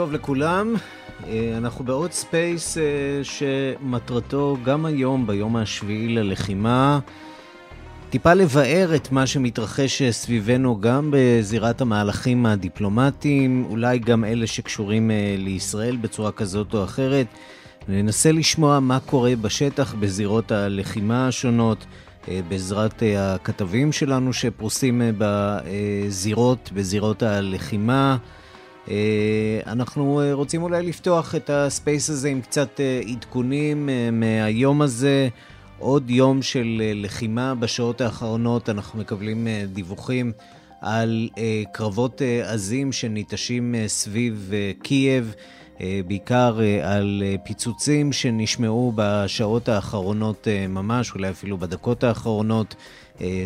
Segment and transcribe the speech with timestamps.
[0.00, 0.74] טוב לכולם.
[1.26, 2.82] אה, אנחנו בעוד space אה,
[3.22, 6.98] שמטרתו גם היום, ביום השביעי ללחימה,
[8.10, 15.34] טיפה לבאר את מה שמתרחש סביבנו גם בזירת המהלכים הדיפלומטיים, אולי גם אלה שקשורים אה,
[15.38, 17.26] לישראל בצורה כזאת או אחרת.
[17.88, 21.86] ננסה לשמוע מה קורה בשטח בזירות הלחימה השונות,
[22.48, 28.16] בעזרת הכתבים שלנו שפרוסים בזירות, בזירות הלחימה.
[28.90, 34.82] אה, אנחנו אה, רוצים אולי לפתוח את ה space הזה עם קצת אה, עדכונים מהיום
[34.82, 35.28] הזה.
[35.78, 40.32] עוד יום של לחימה בשעות האחרונות, אנחנו מקבלים דיווחים
[40.80, 41.28] על
[41.72, 45.34] קרבות עזים שניטשים סביב קייב,
[46.06, 52.74] בעיקר על פיצוצים שנשמעו בשעות האחרונות ממש, אולי אפילו בדקות האחרונות,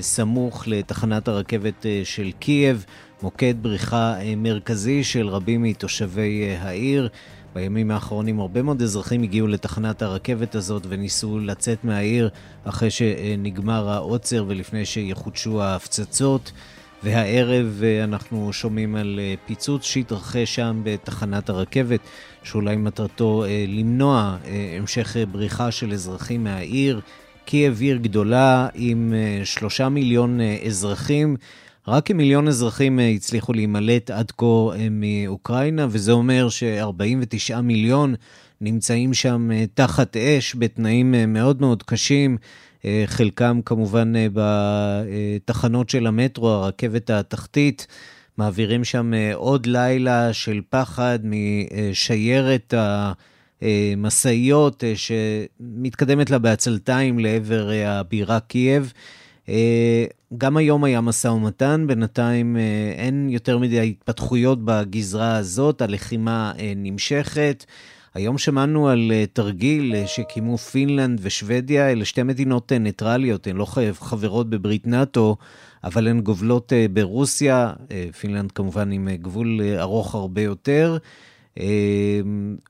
[0.01, 2.85] סמוך לתחנת הרכבת של קייב.
[3.25, 7.09] מוקד בריחה אה, מרכזי של רבים מתושבי אה, העיר.
[7.55, 12.29] בימים האחרונים הרבה מאוד אזרחים הגיעו לתחנת הרכבת הזאת וניסו לצאת מהעיר
[12.65, 16.53] אחרי שנגמר העוצר ולפני שיחודשו ההפצצות.
[17.03, 22.01] והערב אה, אנחנו שומעים על פיצוץ שהתרחש שם בתחנת הרכבת,
[22.43, 24.37] שאולי מטרתו למנוע
[24.81, 27.01] המשך בריחה של אזרחים מהעיר.
[27.45, 31.37] קייב עיר גדולה עם שלושה מיליון אזרחים.
[31.89, 38.15] רק כמיליון אזרחים אה, הצליחו להימלט עד כה אה, מאוקראינה, וזה אומר ש-49 מיליון
[38.61, 42.37] נמצאים שם אה, תחת אש בתנאים מאוד מאוד קשים.
[43.07, 47.87] חלקם כמובן בתחנות של המטרו, הרכבת התחתית.
[48.39, 52.75] מעבירים שם עוד לילה של פחד משיירת
[53.63, 58.93] המשאיות שמתקדמת לה בעצלתיים לעבר הבירה קייב.
[59.49, 60.05] אה,
[60.39, 66.73] גם היום היה משא ומתן, בינתיים אה, אין יותר מדי התפתחויות בגזרה הזאת, הלחימה אה,
[66.77, 67.65] נמשכת.
[68.15, 74.87] היום שמענו על תרגיל שקיימו פינלנד ושוודיה, אלה שתי מדינות ניטרליות, הן לא חברות בברית
[74.87, 75.37] נאט"ו,
[75.85, 77.73] אבל הן גובלות ברוסיה,
[78.21, 80.99] פינלנד כמובן עם גבול ארוך הרבה יותר.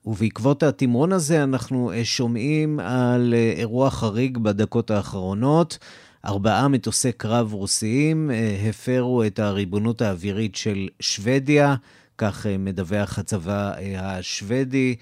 [0.06, 5.78] ובעקבות התמרון הזה אנחנו שומעים על אירוע חריג בדקות האחרונות.
[6.26, 11.74] ארבעה מטוסי קרב רוסיים אה, הפרו את הריבונות האווירית של שוודיה,
[12.18, 14.94] כך אה, מדווח הצבא אה, השוודי,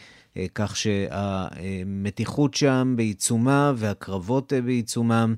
[0.54, 5.34] כך שהמתיחות שם בעיצומה והקרבות בעיצומם.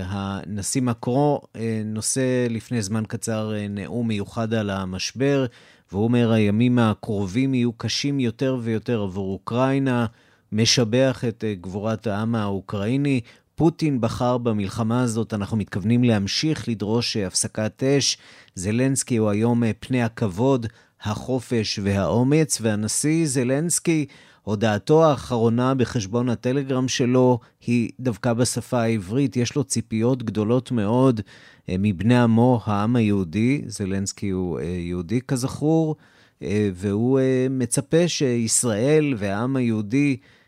[0.00, 1.40] הנשיא מקרו
[1.84, 5.46] נושא לפני זמן קצר נאום מיוחד על המשבר,
[5.92, 10.06] והוא אומר, הימים הקרובים יהיו קשים יותר ויותר עבור אוקראינה,
[10.52, 13.20] משבח את גבורת העם האוקראיני,
[13.54, 18.18] פוטין בחר במלחמה הזאת, אנחנו מתכוונים להמשיך לדרוש הפסקת אש.
[18.54, 20.66] זלנסקי הוא היום פני הכבוד,
[21.02, 24.06] החופש והאומץ, והנשיא זלנסקי,
[24.42, 29.36] הודעתו האחרונה בחשבון הטלגרם שלו היא דווקא בשפה העברית.
[29.36, 31.20] יש לו ציפיות גדולות מאוד
[31.68, 33.62] אה, מבני עמו, העם היהודי.
[33.66, 35.96] זלנסקי הוא אה, יהודי כזכור,
[36.42, 40.43] אה, והוא מצפה שישראל והעם היהודי אה,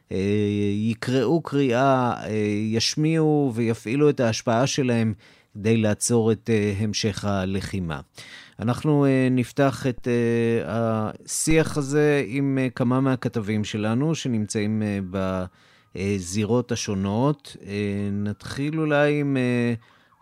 [0.74, 2.30] יקראו קריאה, אה,
[2.70, 5.14] ישמיעו ויפעילו את ההשפעה שלהם
[5.54, 8.00] כדי לעצור את אה, המשך הלחימה.
[8.60, 10.08] אנחנו נפתח את
[10.66, 17.56] השיח הזה עם כמה מהכתבים שלנו שנמצאים בזירות השונות.
[18.12, 19.36] נתחיל אולי עם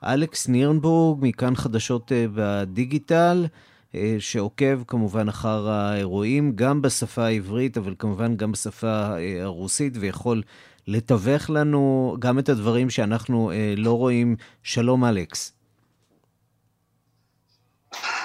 [0.05, 3.47] אלכס נירנבורג, מכאן חדשות בדיגיטל.
[3.95, 10.43] אה, שעוקב כמובן אחר האירועים, גם בשפה העברית, אבל כמובן גם בשפה אה, הרוסית, ויכול
[10.87, 14.37] לתווך לנו גם את הדברים שאנחנו אה, לא רואים.
[14.63, 15.53] שלום, אלכס.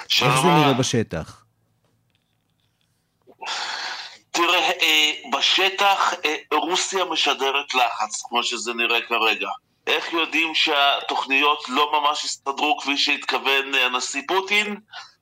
[0.08, 0.30] שלום.
[0.30, 1.44] איך זה נראה בשטח?
[4.30, 4.70] תראה,
[5.32, 6.14] בשטח
[6.52, 9.48] רוסיה משדרת לחץ, כמו שזה נראה כרגע.
[9.86, 14.76] איך יודעים שהתוכניות לא ממש הסתדרו כפי שהתכוון הנשיא פוטין?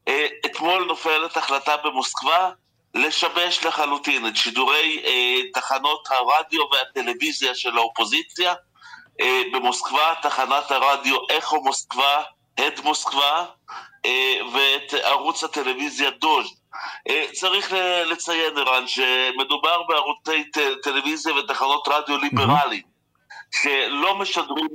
[0.08, 2.50] אה, אתמול נופלת החלטה במוסקבה
[2.94, 8.54] לשבש לחלוטין את שידורי אה, תחנות הרדיו והטלוויזיה של האופוזיציה.
[9.20, 12.22] אה, במוסקבה, תחנת הרדיו איכו מוסקבה,
[12.58, 13.44] הד מוסקבה,
[14.06, 16.60] אה, ואת ערוץ הטלוויזיה דוז'.
[17.08, 17.72] אה, צריך
[18.06, 20.44] לציין, ערן, שמדובר בערוצי
[20.82, 22.97] טלוויזיה ותחנות רדיו ליברליים.
[23.54, 24.68] שלא משדרים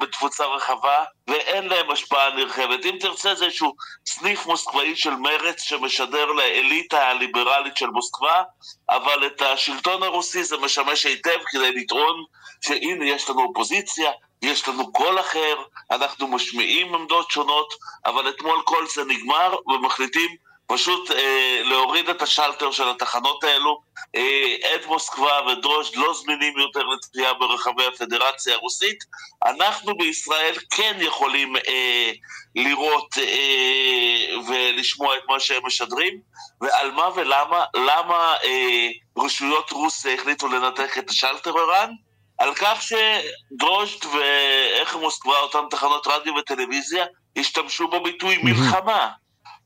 [0.00, 2.84] בתפוצה רחבה ואין להם השפעה נרחבת.
[2.84, 3.74] אם תרצה זה איזשהו
[4.06, 8.42] סניף מוסקבאי של מרץ שמשדר לאליטה הליברלית של מוסקבה,
[8.90, 12.24] אבל את השלטון הרוסי זה משמש היטב כדי לטעון
[12.64, 14.10] שהנה יש לנו אופוזיציה,
[14.42, 15.56] יש לנו קול אחר,
[15.90, 17.74] אנחנו משמיעים עמדות שונות,
[18.06, 20.36] אבל אתמול כל זה נגמר ומחליטים
[20.66, 23.80] פשוט אה, להוריד את השלטר של התחנות האלו.
[24.16, 29.04] אה, עד מוסקבה ודרוז'ד לא זמינים יותר לצפייה ברחבי הפדרציה הרוסית.
[29.46, 32.12] אנחנו בישראל כן יכולים אה,
[32.54, 36.20] לראות אה, ולשמוע את מה שהם משדרים,
[36.60, 38.88] ועל מה ולמה, למה אה,
[39.18, 41.90] רשויות רוסיה החליטו לנתק את השלטר ערן?
[42.38, 47.04] על כך שדרוז'ט ואיך מוסקבה, אותן תחנות רדיו וטלוויזיה,
[47.36, 49.10] השתמשו בביטוי מלחמה.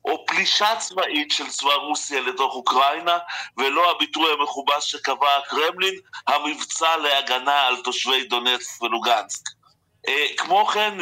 [0.09, 3.17] או פלישה צבאית של צבא רוסיה לתוך אוקראינה,
[3.57, 5.93] ולא הביטוי המכובס שקבע הקרמלין,
[6.27, 9.49] המבצע להגנה על תושבי דונצק ולוגנסק.
[10.07, 10.97] אה, כמו כן,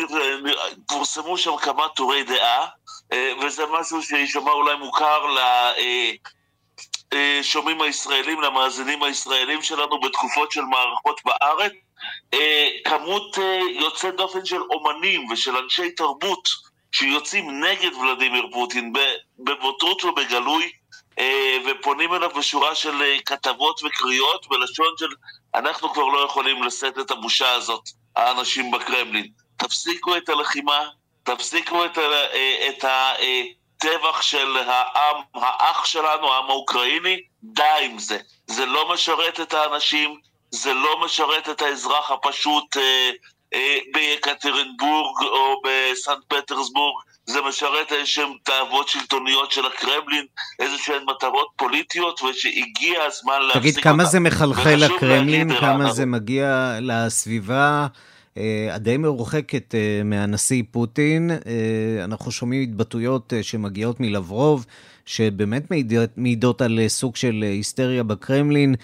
[0.88, 2.68] פורסמו שם כמה טורי דעה,
[3.14, 5.26] אה, וזה משהו שיישמע אולי מוכר
[7.14, 11.72] לשומעים אה, הישראלים, למאזינים הישראלים שלנו בתקופות של מערכות בארץ.
[12.86, 13.38] כמות
[13.80, 16.50] יוצאת דופן של אומנים ושל אנשי תרבות
[16.98, 18.94] שיוצאים נגד ולדימיר פוטין
[19.40, 20.72] בבוטות ובגלוי
[21.66, 25.08] ופונים אליו בשורה של כתבות וקריאות בלשון של
[25.56, 27.90] אנחנו כבר לא יכולים לשאת את הבושה הזאת.
[28.16, 29.28] האנשים בקרמלין.
[29.58, 30.90] תפסיקו את הלחימה,
[31.24, 38.18] תפסיקו את, אה, את הטבח של העם, האח שלנו, העם האוקראיני, די עם זה.
[38.48, 40.20] זה לא משרת את האנשים,
[40.52, 43.12] זה לא משרת את האזרח הפשוט אה, אה,
[43.94, 50.26] ביקטרינבורג או בסנט פטרסבורג, זה משרת איזשהן תאוות שלטוניות של הקרמלין,
[50.60, 53.60] איזשהן מטרות פוליטיות, ושהגיע הזמן להפסיק אותן.
[53.60, 57.88] תגיד, כמה זה מחלחל לקרמלין, כמה זה מגיע לסביבה אה,
[58.72, 61.32] הדי מרוחקת אה, מהנשיא פוטין.
[61.32, 64.66] אה, אנחנו שומעים התבטאויות שמגיעות מלברוב,
[65.06, 65.72] שבאמת
[66.18, 68.76] מעידות על סוג של היסטריה בקרמלין.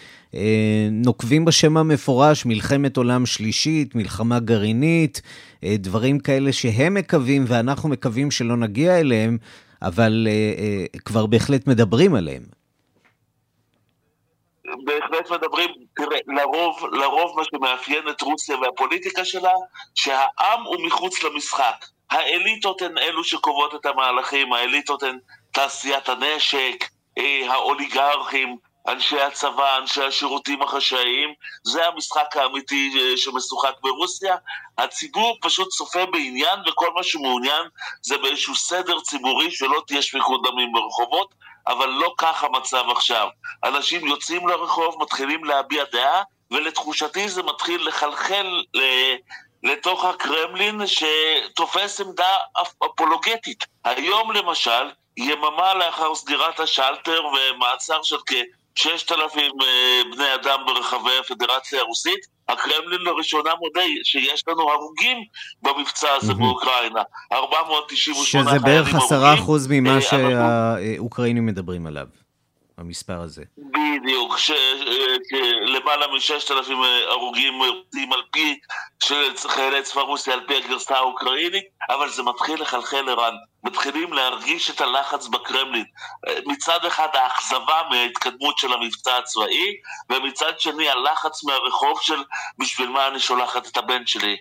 [0.91, 5.21] נוקבים בשם המפורש, מלחמת עולם שלישית, מלחמה גרעינית,
[5.65, 9.37] דברים כאלה שהם מקווים ואנחנו מקווים שלא נגיע אליהם,
[9.81, 10.27] אבל
[11.05, 12.43] כבר בהחלט מדברים עליהם.
[14.65, 19.51] בהחלט מדברים, תראה, לרוב, לרוב מה שמאפיין את רוסיה והפוליטיקה שלה,
[19.95, 21.85] שהעם הוא מחוץ למשחק.
[22.11, 25.19] האליטות הן אלו שקובעות את המהלכים, האליטות הן
[25.51, 26.85] תעשיית הנשק,
[27.17, 28.57] אה, האוליגרכים,
[28.87, 34.35] אנשי הצבא, אנשי השירותים החשאיים, זה המשחק האמיתי אה, שמשוחק ברוסיה.
[34.77, 37.65] הציבור פשוט צופה בעניין, וכל מה שהוא מעוניין
[38.01, 41.33] זה באיזשהו סדר ציבורי שלא תהיה שפיכות דמים ברחובות.
[41.67, 43.27] אבל לא כך המצב עכשיו.
[43.63, 48.63] אנשים יוצאים לרחוב, מתחילים להביע דעה, ולתחושתי זה מתחיל לחלחל
[49.63, 52.37] לתוך הקרמלין שתופס עמדה
[52.85, 53.65] אפולוגטית.
[53.83, 62.32] היום למשל, יממה לאחר סגירת השלטר ומעצר של כ-6,000 אה, בני אדם ברחבי הפדרציה הרוסית,
[62.53, 65.17] הקרמלין לראשונה מודה שיש לנו הרוגים
[65.61, 67.01] במבצע הזה באוקראינה.
[67.31, 68.69] 498 חיילים הרוגים.
[68.69, 72.07] שזה בערך עשרה אחוז ממה אה, שהאוקראינים מדברים עליו.
[72.83, 73.43] המספר הזה.
[73.57, 76.71] בדיוק, שלמעלה מ-6,000
[77.09, 78.59] הרוגים יוצאים על פי
[79.47, 83.35] חיילי צבא רוסיה, על פי הגרסה האוקראינית, אבל זה מתחיל לחלחל ערן.
[83.63, 85.85] מתחילים להרגיש את הלחץ בקרמלין.
[86.45, 89.75] מצד אחד האכזבה מההתקדמות של המבצע הצבאי,
[90.09, 92.23] ומצד שני הלחץ מהרחוב של
[92.57, 94.37] בשביל מה אני שולחת את הבן שלי.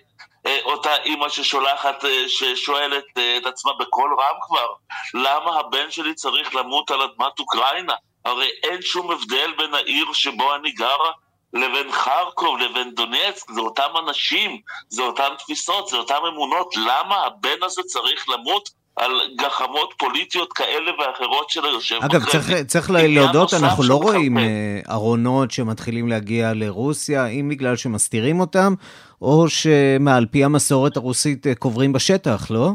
[0.63, 3.03] אותה אימא ששולחת, ששואלת
[3.37, 4.67] את עצמה בקול רם כבר,
[5.13, 7.93] למה הבן שלי צריך למות על אדמת אוקראינה?
[8.25, 11.11] הרי אין שום הבדל בין העיר שבו אני גרה
[11.53, 17.63] לבין חרקוב, לבין דונצק, זה אותם אנשים, זה אותן תפיסות, זה אותן אמונות, למה הבן
[17.63, 23.83] הזה צריך למות על גחמות פוליטיות כאלה ואחרות של היושב אגב, צריך, צריך להודות, אנחנו
[23.83, 28.73] לא רואים אה, ארונות שמתחילים להגיע לרוסיה, אם בגלל שמסתירים אותם,
[29.21, 32.71] או שעל פי המסורת הרוסית אה, קוברים בשטח, לא?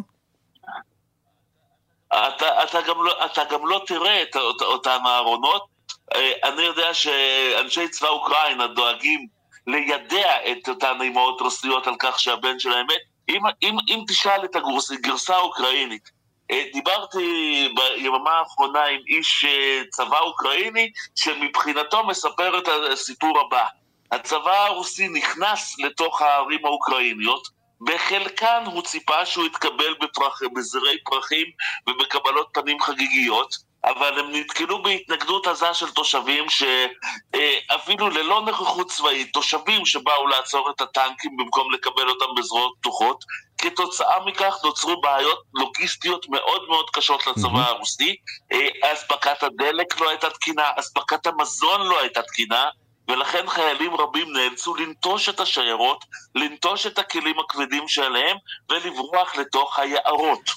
[2.09, 5.67] אתה, אתה, גם לא, אתה גם לא תראה את אותם הארונות.
[6.15, 9.27] אה, אני יודע שאנשי צבא אוקראינה דואגים
[9.67, 13.03] לידע את אותן אימהות רוסיות על כך שהבן שלהם מת.
[13.29, 16.11] אם, אם, אם תשאל את הגרסה האוקראינית,
[16.51, 23.65] אה, דיברתי ביממה האחרונה עם איש אה, צבא אוקראיני שמבחינתו מספר את הסיפור הבא.
[24.13, 27.49] הצבא הרוסי נכנס לתוך הערים האוקראיניות,
[27.81, 31.47] בחלקן הוא ציפה שהוא יתקבל בפרח, בזרי פרחים
[31.89, 39.87] ובקבלות פנים חגיגיות, אבל הם נתקלו בהתנגדות עזה של תושבים שאפילו ללא נוכחות צבאית, תושבים
[39.87, 43.25] שבאו לעצור את הטנקים במקום לקבל אותם בזרועות פתוחות,
[43.59, 48.17] כתוצאה מכך נוצרו בעיות לוגיסטיות מאוד מאוד קשות לצבא הרוסי,
[48.53, 52.65] אה, אספקת הדלק לא הייתה תקינה, אספקת המזון לא הייתה תקינה,
[53.09, 58.37] ולכן חיילים רבים נאלצו לנטוש את השיירות, לנטוש את הכלים הכבדים שעליהם
[58.71, 60.51] ולברוח לתוך היערות.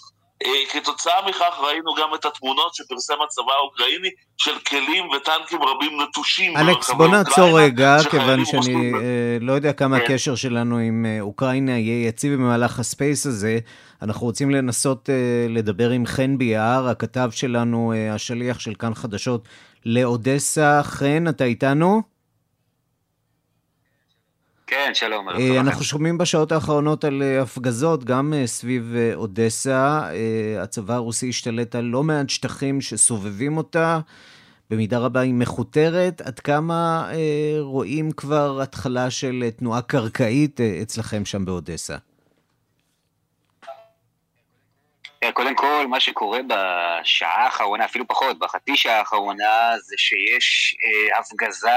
[0.70, 6.58] כתוצאה מכך ראינו גם את התמונות שפרסם הצבא האוקראיני של כלים וטנקים רבים נטושים.
[6.58, 10.06] אלכס, בוא נעצור רגע, כיוון שאני אה, לא יודע כמה כן.
[10.06, 13.60] הקשר שלנו עם אה, אוקראינה יהיה יציב במהלך הספייס הזה.
[14.02, 19.48] אנחנו רוצים לנסות אה, לדבר עם חן ביער, הכתב שלנו, אה, השליח של כאן חדשות
[19.86, 20.84] לאודסה.
[20.84, 22.11] חן, אתה איתנו?
[24.72, 25.30] כן, שלום.
[25.30, 30.02] אה, אנחנו שומעים בשעות האחרונות על אה, הפגזות, גם אה, סביב אודסה.
[30.62, 34.00] הצבא הרוסי השתלט על לא מעט שטחים שסובבים אותה.
[34.70, 36.22] במידה רבה היא מכותרת.
[36.22, 37.10] עד כמה
[37.60, 41.98] רואים כבר התחלה של תנועה קרקעית אצלכם שם באודסה?
[43.62, 43.70] כן,
[45.34, 51.70] קודם כל, מה שקורה בשעה האחרונה, אפילו פחות, בחצי שעה האחרונה, זה שיש אה, הפגזה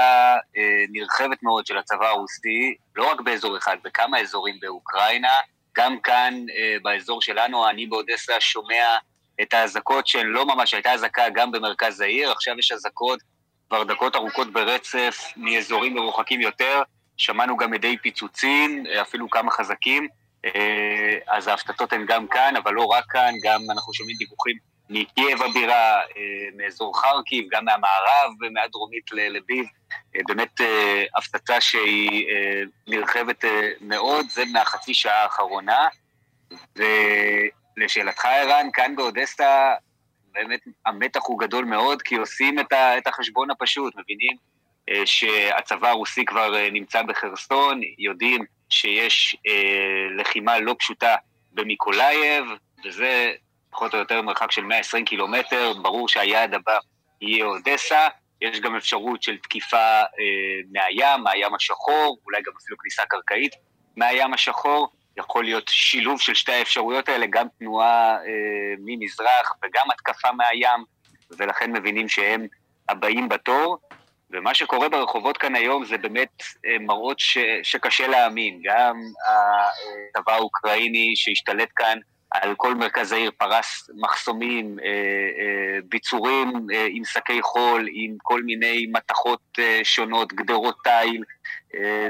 [0.57, 5.39] אה, נרחבת מאוד של הצבא הרוסי, לא רק באזור אחד, בכמה אזורים באוקראינה,
[5.77, 8.97] גם כאן אה, באזור שלנו, אני באודסה שומע
[9.41, 13.19] את האזעקות שהן לא ממש, הייתה אזעקה גם במרכז העיר, עכשיו יש אזעקות
[13.69, 16.81] כבר דקות ארוכות ברצף מאזורים מרוחקים יותר,
[17.17, 20.07] שמענו גם מדי פיצוצים, אה, אפילו כמה חזקים.
[20.45, 24.57] אה, אז ההפתעות הן גם כאן, אבל לא רק כאן, גם אנחנו שומעים דיווחים
[24.89, 26.01] מקייב הבירה, אה,
[26.57, 29.65] מאזור חרקיב, גם מהמערב ומהדרומית לביב.
[30.15, 30.61] אה, באמת
[31.17, 32.27] הפצצה שהיא
[32.87, 33.43] נרחבת
[33.81, 35.87] מאוד, זה מהחצי שעה האחרונה.
[37.77, 39.73] ולשאלתך, ערן, כאן באודסה
[40.31, 42.59] באמת המתח הוא גדול מאוד, כי עושים
[42.97, 44.37] את החשבון הפשוט, מבינים
[45.05, 51.15] שהצבא הרוסי כבר נמצא בחרסון, יודעים שיש אה, לחימה לא פשוטה
[51.51, 52.45] במיקולייב,
[52.85, 53.33] וזה
[53.71, 56.77] פחות או יותר מרחק של 120 קילומטר, ברור שהיעד הבא
[57.21, 58.07] יהיה אודסה,
[58.41, 63.55] יש גם אפשרות של תקיפה אה, מהים, מהים השחור, אולי גם אפילו כניסה קרקעית
[63.95, 70.31] מהים השחור, יכול להיות שילוב של שתי האפשרויות האלה, גם תנועה אה, ממזרח וגם התקפה
[70.31, 70.85] מהים,
[71.37, 72.47] ולכן מבינים שהם
[72.89, 73.77] הבאים בתור.
[74.31, 78.61] ומה שקורה ברחובות כאן היום זה באמת אה, מראות ש, שקשה להאמין.
[78.63, 78.95] גם
[79.27, 81.99] הצבא האוקראיני שהשתלט כאן
[82.31, 86.53] על כל מרכז העיר, פרס מחסומים, אה, אה, ביצורים
[86.89, 91.23] עם שקי חול, עם כל מיני מתכות שונות, גדרות תיל.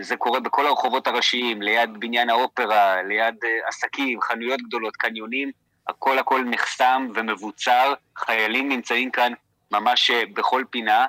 [0.01, 3.35] זה קורה בכל הרחובות הראשיים, ליד בניין האופרה, ליד
[3.67, 5.51] עסקים, חנויות גדולות, קניונים.
[5.87, 7.93] הכל הכל נחסם ומבוצר.
[8.17, 9.33] חיילים נמצאים כאן
[9.71, 11.05] ממש בכל פינה.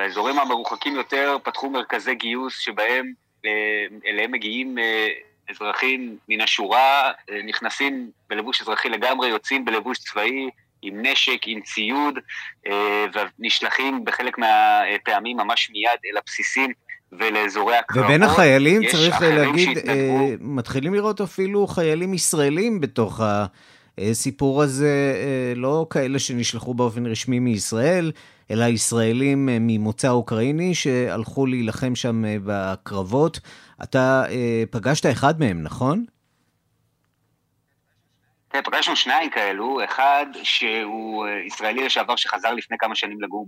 [0.00, 3.12] באזורים המרוחקים יותר פתחו מרכזי גיוס שבהם
[3.44, 3.50] אה,
[4.06, 5.08] אליהם מגיעים אה,
[5.50, 10.50] אזרחים מן השורה, אה, נכנסים בלבוש אזרחי לגמרי, יוצאים בלבוש צבאי,
[10.82, 12.18] עם נשק, עם ציוד,
[13.38, 16.72] ונשלחים בחלק מהפעמים ממש מיד אל הבסיסים
[17.12, 18.04] ולאזורי הקרבות.
[18.04, 19.78] ובין החיילים, צריך להגיד,
[20.40, 23.20] מתחילים לראות אפילו חיילים ישראלים בתוך
[23.98, 25.14] הסיפור הזה,
[25.56, 28.12] לא כאלה שנשלחו באופן רשמי מישראל,
[28.50, 33.40] אלא ישראלים אה, ממוצא אוקראיני שהלכו להילחם שם אה, בקרבות.
[33.82, 36.04] אתה אה, פגשת אחד מהם, נכון?
[38.52, 43.46] כן, פגשנו שניים כאלו, אחד שהוא ישראלי לשעבר שחזר לפני כמה שנים לגור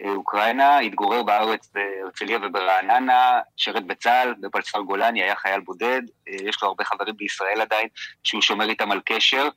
[0.00, 6.84] באוקראינה, התגורר בארץ בהרצליה וברעננה, שירת בצה"ל, בפלספר גולני, היה חייל בודד, יש לו הרבה
[6.84, 7.88] חברים בישראל עדיין,
[8.22, 9.48] שהוא שומר איתם על קשר,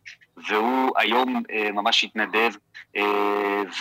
[0.49, 2.51] והוא היום ממש התנדב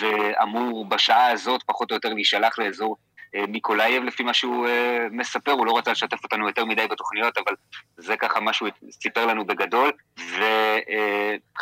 [0.00, 2.97] ואמור בשעה הזאת פחות או יותר להישלח לאזור
[3.35, 7.38] אה, מיקולאייב לפי מה שהוא אה, מספר, הוא לא רצה לשתף אותנו יותר מדי בתוכניות,
[7.38, 7.54] אבל
[7.97, 9.92] זה ככה מה שהוא סיפר לנו בגדול.
[10.16, 10.38] וחייל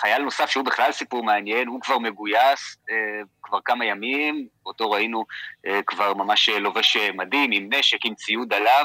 [0.04, 5.24] אה, נוסף שהוא בכלל סיפור מעניין, הוא כבר מגויס אה, כבר כמה ימים, אותו ראינו
[5.66, 8.84] אה, כבר ממש לובש מדים עם נשק, עם ציוד עליו.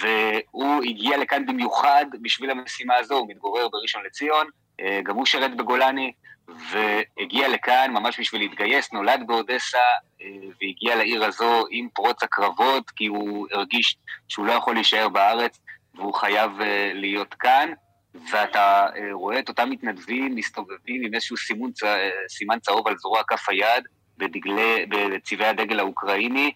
[0.00, 4.46] והוא הגיע לכאן במיוחד בשביל המשימה הזו, הוא מתגורר בראשון לציון,
[4.80, 6.12] אה, גם הוא שרת בגולני,
[6.48, 9.78] והגיע לכאן ממש בשביל להתגייס, נולד באודסה,
[10.22, 10.26] אה,
[10.60, 13.96] והגיע לעיר הזו עם פרוץ הקרבות, כי הוא הרגיש
[14.28, 15.60] שהוא לא יכול להישאר בארץ,
[15.94, 17.72] והוא חייב אה, להיות כאן.
[18.32, 21.70] ואתה רואה את אותם מתנדבים מסתובבים עם איזשהו סימון,
[22.28, 23.84] סימן צהוב על זרוע כף היד,
[24.18, 26.52] בדגלי, בצבעי הדגל האוקראיני,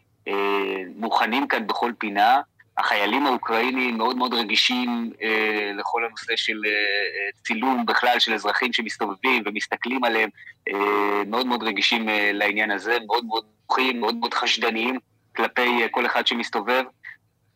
[0.96, 2.40] מוכנים כאן בכל פינה,
[2.78, 8.72] החיילים האוקראינים מאוד מאוד רגישים אה, לכל הנושא של אה, אה, צילום בכלל של אזרחים
[8.72, 10.30] שמסתובבים ומסתכלים עליהם,
[10.68, 14.98] אה, מאוד מאוד רגישים אה, לעניין הזה, מאוד מאוד נוחים, מאוד מאוד חשדניים
[15.36, 16.84] כלפי אה, כל אחד שמסתובב.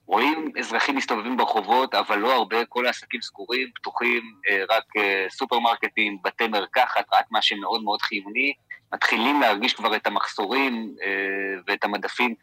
[0.07, 6.19] רואים אזרחים מסתובבים ברחובות, אבל לא הרבה, כל העסקים סגורים, פתוחים, אה, רק אה, סופרמרקטים,
[6.25, 8.53] בתי מרקחת, רק מה שמאוד מאוד חיוני.
[8.93, 12.35] מתחילים להרגיש כבר את המחסורים אה, ואת המדפים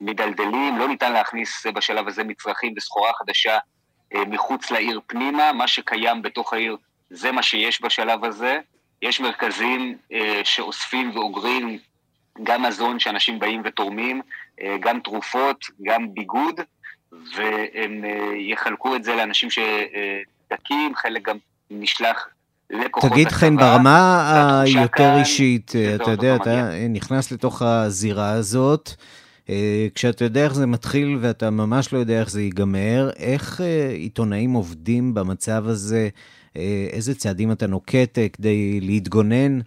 [0.00, 3.58] מדלדלים, לא ניתן להכניס אה, בשלב הזה מצרכים וסחורה חדשה
[4.14, 6.76] אה, מחוץ לעיר פנימה, מה שקיים בתוך העיר
[7.10, 8.58] זה מה שיש בשלב הזה,
[9.02, 9.96] יש מרכזים
[10.44, 11.78] שאוספים ואוגרים
[12.42, 14.22] גם מזון שאנשים באים ותורמים,
[14.80, 16.60] גם תרופות, גם ביגוד,
[17.12, 18.04] והם
[18.38, 21.36] יחלקו את זה לאנשים שדקים, חלק גם
[21.70, 22.28] נשלח
[23.00, 28.90] תגיד חן, ברמה היותר אישית, אתה יודע, אתה נכנס לתוך הזירה הזאת,
[29.94, 33.60] כשאתה יודע איך זה מתחיל ואתה ממש לא יודע איך זה ייגמר, איך
[33.92, 36.08] עיתונאים עובדים במצב הזה,
[36.92, 39.58] איזה צעדים אתה נוקט כדי להתגונן?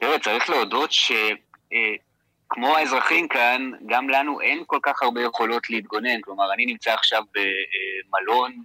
[0.00, 6.20] תראה, צריך להודות שכמו האזרחים כאן, גם לנו אין כל כך הרבה יכולות להתגונן.
[6.20, 8.62] כלומר, אני נמצא עכשיו במלון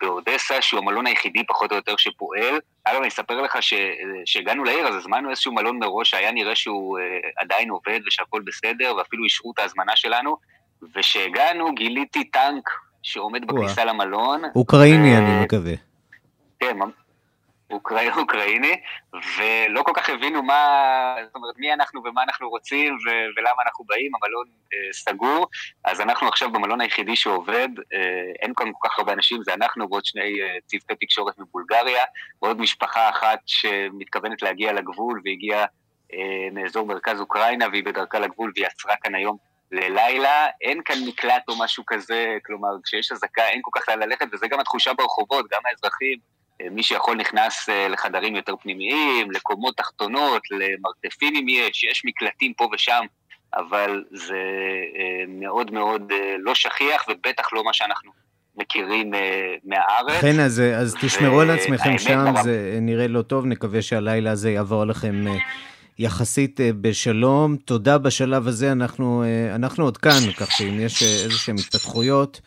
[0.00, 2.58] באודסה, שהוא המלון היחידי פחות או יותר שפועל.
[2.84, 3.58] אגב, אני אספר לך
[4.24, 6.98] שהגענו לעיר, אז הזמנו איזשהו מלון מראש שהיה נראה שהוא
[7.36, 10.36] עדיין עובד ושהכול בסדר, ואפילו אישרו את ההזמנה שלנו.
[10.94, 12.70] וכשהגענו גיליתי טנק
[13.02, 14.42] שעומד בכניסה למלון.
[14.54, 15.72] אוקראיני, אני מקווה.
[16.60, 16.78] כן,
[17.72, 18.76] אוקראי, אוקראיני,
[19.12, 23.84] ולא כל כך הבינו מה, זאת אומרת, מי אנחנו ומה אנחנו רוצים ו- ולמה אנחנו
[23.84, 25.46] באים, המלון אה, סגור,
[25.84, 27.98] אז אנחנו עכשיו במלון היחידי שעובד, אה,
[28.42, 32.04] אין כאן כל כך הרבה אנשים, זה אנחנו ועוד שני אה, צוותי תקשורת מבולגריה,
[32.42, 35.64] ועוד משפחה אחת שמתכוונת להגיע לגבול והגיעה
[36.12, 39.36] אה, מאזור מרכז אוקראינה, והיא בדרכה לגבול והיא עצרה כאן היום
[39.72, 44.26] ללילה, אין כאן מקלט או משהו כזה, כלומר, כשיש אזעקה אין כל כך לאן ללכת,
[44.32, 46.18] וזה גם התחושה ברחובות, גם האזרחים,
[46.70, 53.04] מי שיכול נכנס לחדרים יותר פנימיים, לקומות תחתונות, למרתפים אם יש, יש מקלטים פה ושם,
[53.54, 54.42] אבל זה
[55.28, 58.10] מאוד מאוד לא שכיח, ובטח לא מה שאנחנו
[58.56, 59.10] מכירים
[59.64, 60.20] מהארץ.
[60.20, 62.44] כן, אז, אז תשמרו על עצמכם שם, ברב...
[62.44, 65.24] זה נראה לא טוב, נקווה שהלילה הזה יעבור לכם
[65.98, 67.56] יחסית בשלום.
[67.56, 72.40] תודה בשלב הזה, אנחנו, אנחנו עוד כאן, כך שאם יש איזה שהן התפתחויות,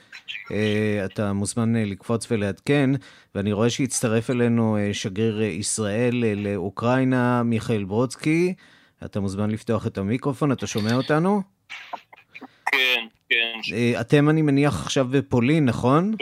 [1.06, 2.90] אתה מוזמן לקפוץ ולעדכן,
[3.36, 8.54] ואני רואה שהצטרף אלינו שגריר ישראל לאוקראינה, מיכאל ברודסקי.
[9.06, 11.42] אתה מוזמן לפתוח את המיקרופון, אתה שומע אותנו?
[12.72, 13.60] כן, כן.
[14.02, 16.14] אתם, אני מניח, עכשיו בפולין, נכון?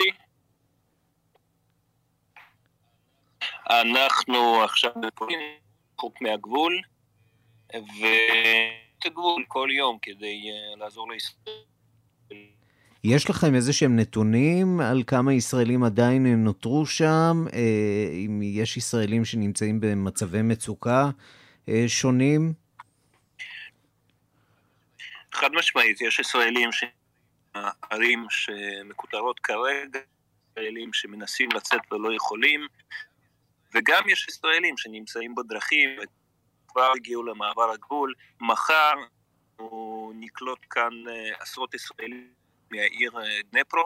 [3.70, 5.40] אנחנו עכשיו בפולין,
[5.98, 6.82] חוק מהגבול,
[7.74, 10.42] ואת הגבול כל יום כדי
[10.78, 11.64] לעזור לישראל.
[13.04, 17.46] יש לכם איזה שהם נתונים על כמה ישראלים עדיין נותרו שם?
[18.26, 21.10] אם יש ישראלים שנמצאים במצבי מצוקה
[21.88, 22.54] שונים?
[25.32, 26.70] חד משמעית, יש ישראלים
[27.90, 30.00] ערים שמקוטרות כרגע,
[30.52, 32.68] ישראלים שמנסים לצאת ולא יכולים,
[33.76, 35.90] וגם יש ישראלים שנמצאים בדרכים
[36.68, 38.14] וכבר הגיעו למעבר הגבול.
[38.42, 38.94] מחר
[39.58, 40.94] הוא נקלוט כאן
[41.40, 42.43] עשרות ישראלים
[42.76, 43.12] מהעיר
[43.54, 43.84] דנפרו,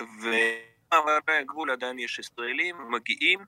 [0.00, 3.38] ובמעברי הגבול עדיין יש ישראלים, מגיעים,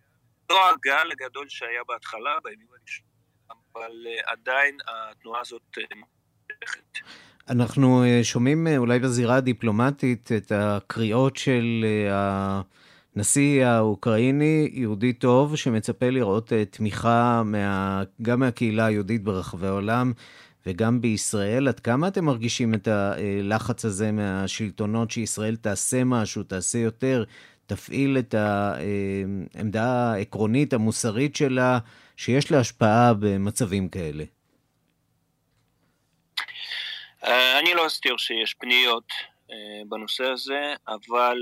[0.51, 3.13] לא הגל הגדול שהיה בהתחלה, בימים הראשונים,
[3.51, 6.99] אבל עדיין התנועה הזאת מתמשכת.
[7.49, 17.43] אנחנו שומעים אולי בזירה הדיפלומטית את הקריאות של הנשיא האוקראיני, יהודי טוב, שמצפה לראות תמיכה
[17.45, 20.13] מה, גם מהקהילה היהודית ברחבי העולם.
[20.69, 21.69] וגם בישראל.
[21.69, 27.25] עד כמה אתם מרגישים את הלחץ הזה מהשלטונות שישראל תעשה משהו, תעשה יותר,
[27.67, 31.79] תפעיל את העמדה העקרונית, המוסרית שלה,
[32.17, 34.25] שיש לה השפעה במצבים כאלה?
[37.59, 39.13] אני לא אסתיר שיש פניות
[39.89, 41.39] בנושא הזה, אבל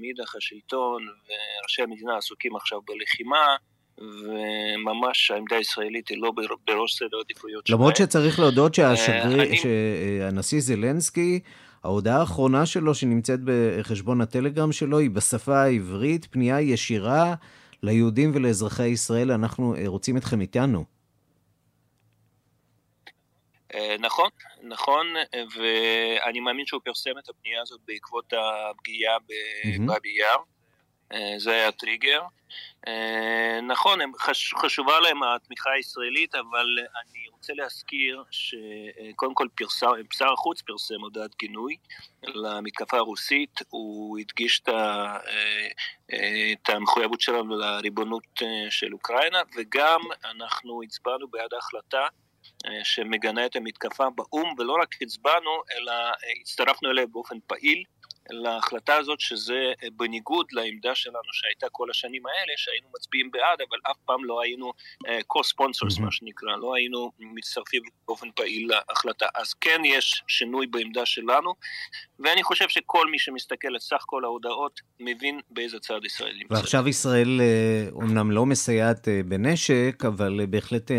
[0.00, 3.56] מאידך השלטון וראשי המדינה עסוקים עכשיו בלחימה,
[4.00, 6.32] וממש העמדה הישראלית היא לא
[6.66, 7.78] בראש סדר העדיפויות שלהם.
[7.78, 9.56] למרות שצריך להודות שהשגריר, אני...
[9.56, 11.40] שהנשיא זלנסקי,
[11.84, 17.34] ההודעה האחרונה שלו שנמצאת בחשבון הטלגרם שלו היא בשפה העברית, פנייה ישירה
[17.82, 20.84] ליהודים ולאזרחי ישראל, אנחנו רוצים אתכם איתנו.
[24.00, 24.28] נכון,
[24.62, 25.06] נכון,
[25.56, 30.36] ואני מאמין שהוא פרסם את הפנייה הזאת בעקבות הפגיעה בבאבי יאר.
[31.36, 32.22] זה היה טריגר.
[33.62, 33.98] נכון,
[34.56, 41.36] חשובה להם התמיכה הישראלית, אבל אני רוצה להזכיר שקודם כל פרסם, שר החוץ פרסם הודעת
[41.38, 41.76] גינוי
[42.22, 44.62] למתקפה הרוסית, הוא הדגיש
[46.52, 52.06] את המחויבות שלנו לריבונות של אוקראינה, וגם אנחנו הצבענו בעד ההחלטה
[52.84, 55.92] שמגנה את המתקפה באו"ם, ולא רק הצבענו, אלא
[56.40, 57.84] הצטרפנו אליה באופן פעיל.
[58.30, 63.96] להחלטה הזאת, שזה בניגוד לעמדה שלנו שהייתה כל השנים האלה, שהיינו מצביעים בעד, אבל אף
[64.04, 64.72] פעם לא היינו
[65.06, 66.02] co-sponsors, mm-hmm.
[66.02, 69.26] מה שנקרא, לא היינו מצטרפים באופן פעיל להחלטה.
[69.34, 71.54] אז כן יש שינוי בעמדה שלנו,
[72.18, 76.54] ואני חושב שכל מי שמסתכל על סך כל ההודעות מבין באיזה צד ישראל נמצא.
[76.54, 77.40] ועכשיו ישראל
[77.92, 80.90] אומנם לא מסייעת בנשק, אבל בהחלט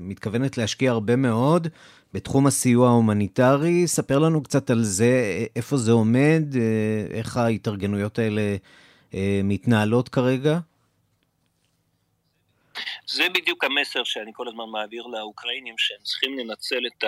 [0.00, 1.68] מתכוונת להשקיע הרבה מאוד.
[2.14, 3.86] בתחום הסיוע ההומניטרי.
[3.86, 6.44] ספר לנו קצת על זה, איפה זה עומד,
[7.10, 8.56] איך ההתארגנויות האלה
[9.14, 10.58] אה, מתנהלות כרגע.
[13.10, 17.04] זה בדיוק המסר שאני כל הזמן מעביר לאוקראינים, שהם צריכים לנצל את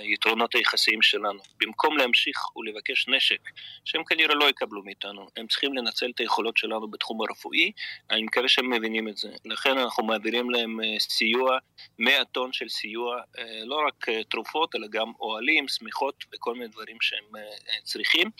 [0.00, 1.38] היתרונות היחסיים שלנו.
[1.60, 3.40] במקום להמשיך ולבקש נשק,
[3.84, 7.72] שהם כנראה לא יקבלו מאיתנו, הם צריכים לנצל את היכולות שלנו בתחום הרפואי,
[8.10, 9.28] אני מקווה שהם מבינים את זה.
[9.44, 11.58] לכן אנחנו מעבירים להם אה, סיוע,
[11.98, 16.68] 100 טון של סיוע, אה, לא רק אה, תרופות, אלא גם אוהלים, שמיכות וכל מיני
[16.68, 17.42] דברים שהם
[17.82, 18.30] צריכים,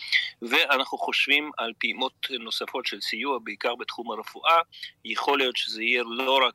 [0.41, 4.57] ואנחנו חושבים על פעימות נוספות של סיוע, בעיקר בתחום הרפואה.
[5.05, 6.53] יכול להיות שזה יהיה לא רק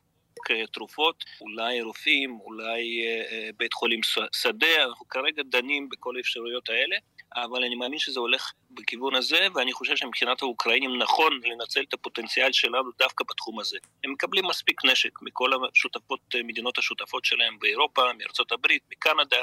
[0.71, 3.99] תרופות, אולי רופאים, אולי אה, אה, בית חולים
[4.31, 6.95] שדה, אנחנו כרגע דנים בכל האפשרויות האלה,
[7.35, 12.51] אבל אני מאמין שזה הולך בכיוון הזה, ואני חושב שמבחינת האוקראינים נכון לנצל את הפוטנציאל
[12.51, 13.77] שלנו דווקא בתחום הזה.
[14.03, 19.37] הם מקבלים מספיק נשק מכל השותפות, מדינות השותפות שלהם באירופה, מארצות הברית, מקנדה,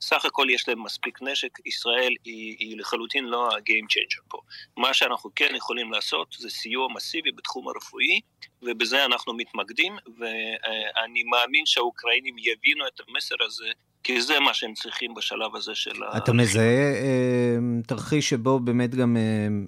[0.00, 4.38] סך הכל יש להם מספיק נשק, ישראל היא, היא לחלוטין לא ה-game changer פה.
[4.76, 8.20] מה שאנחנו כן יכולים לעשות זה סיוע מסיבי בתחום הרפואי,
[8.62, 13.70] ובזה אנחנו מתמקדים, ואני מאמין שהאוקראינים יבינו את המסר הזה
[14.06, 16.16] כי זה מה שהם צריכים בשלב הזה של ה...
[16.16, 19.22] אתה מזהה אה, תרחיש שבו באמת גם אה,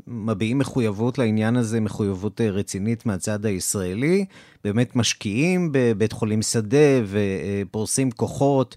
[0.06, 4.24] מביעים מחויבות לעניין הזה, מחויבות אה, רצינית מהצד הישראלי,
[4.64, 8.76] באמת משקיעים בבית חולים שדה ופורסים כוחות.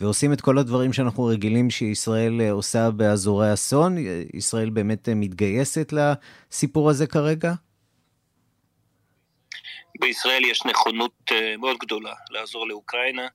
[0.00, 3.96] ועושים את כל הדברים שאנחנו רגילים שישראל עושה באזורי אסון.
[4.34, 7.52] ישראל באמת מתגייסת לסיפור הזה כרגע?
[10.00, 13.26] בישראל יש נכונות מאוד גדולה לעזור לאוקראינה.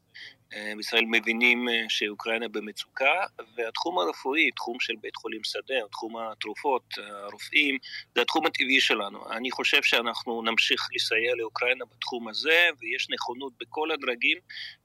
[0.53, 3.15] אה, בישראל מבינים אה, שאוקראינה במצוקה,
[3.57, 7.77] והתחום הרפואי, תחום של בית חולים שדה, תחום התרופות, הרופאים,
[8.15, 9.31] זה התחום הטבעי שלנו.
[9.31, 14.37] אני חושב שאנחנו נמשיך לסייע לאוקראינה בתחום הזה, ויש נכונות בכל הדרגים,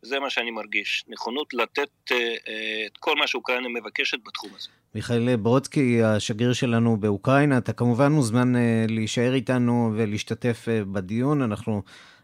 [0.03, 2.35] זה מה שאני מרגיש, נכונות לתת אה,
[2.87, 4.69] את כל מה שאוקראינה מבקשת בתחום הזה.
[4.95, 8.53] מיכאל ברודסקי, השגריר שלנו באוקראינה, אתה כמובן מוזמן
[8.89, 11.83] להישאר איתנו ולהשתתף בדיון, אנחנו...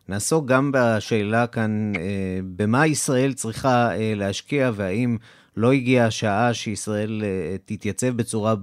[0.08, 5.16] נעסוק גם בשאלה כאן, אה, במה ישראל צריכה אה, להשקיע, והאם
[5.56, 8.54] לא הגיעה השעה שישראל אה, תתייצב בצורה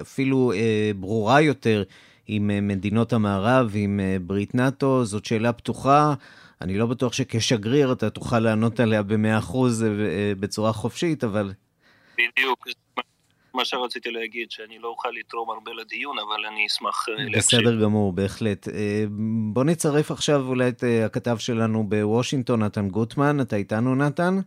[0.00, 0.52] אפילו
[0.96, 1.82] ברורה יותר
[2.26, 6.14] עם מדינות המערב, עם ברית נאט"ו, זאת שאלה פתוחה.
[6.60, 9.56] אני לא בטוח שכשגריר אתה תוכל לענות עליה ב-100%
[10.40, 11.52] בצורה חופשית, אבל...
[12.14, 12.66] בדיוק,
[13.58, 17.60] מה שרציתי להגיד, שאני לא אוכל לתרום הרבה לדיון, אבל אני אשמח אה, להקשיב.
[17.60, 18.68] בסדר גמור, בהחלט.
[18.68, 19.04] אה,
[19.52, 23.40] בוא נצרף עכשיו אולי את אה, הכתב שלנו בוושינגטון, נתן גוטמן.
[23.40, 24.38] אתה איתנו, נתן?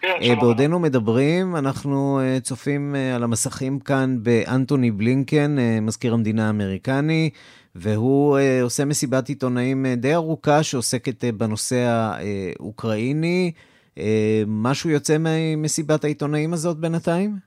[0.00, 7.30] כן, בעודנו מדברים, אנחנו צופים על המסכים כאן באנטוני בלינקן, מזכיר המדינה האמריקני,
[7.74, 13.52] והוא עושה מסיבת עיתונאים די ארוכה שעוסקת בנושא האוקראיני.
[13.98, 17.38] אה, משהו יוצא ממסיבת העיתונאים הזאת בינתיים?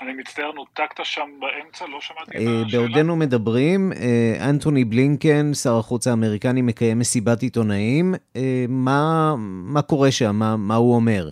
[0.00, 2.64] אני מצטער, נותקת שם באמצע, לא שמעתי את השאלה.
[2.72, 8.14] בעודנו מדברים, אה, אנטוני בלינקן, שר החוץ האמריקני, מקיים מסיבת עיתונאים.
[8.36, 10.36] אה, מה, מה קורה שם?
[10.36, 11.30] מה, מה הוא אומר?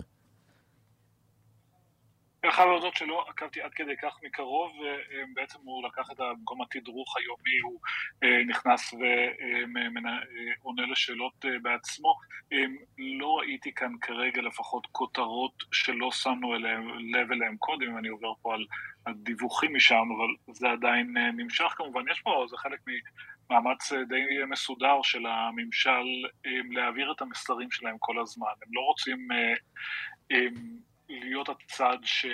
[2.49, 4.71] אני חייב להודות שלא עקבתי עד כדי כך מקרוב,
[5.33, 7.79] בעצם הוא לקח את במקום התדרוך היומי, הוא
[8.23, 8.93] אה, נכנס
[10.63, 12.13] ועונה לשאלות אה, בעצמו.
[12.97, 18.53] לא ראיתי כאן כרגע לפחות כותרות שלא שמנו אליהם, לב אליהם קודם, אני עובר פה
[18.53, 18.65] על
[19.05, 22.01] הדיווחים משם, אבל זה עדיין אה, נמשך כמובן.
[22.11, 22.79] יש פה, זה חלק
[23.49, 26.05] ממאמץ די מסודר של הממשל
[26.71, 28.47] להעביר את המסרים שלהם כל הזמן.
[28.65, 29.27] הם לא רוצים...
[31.09, 32.25] להיות הצד ש,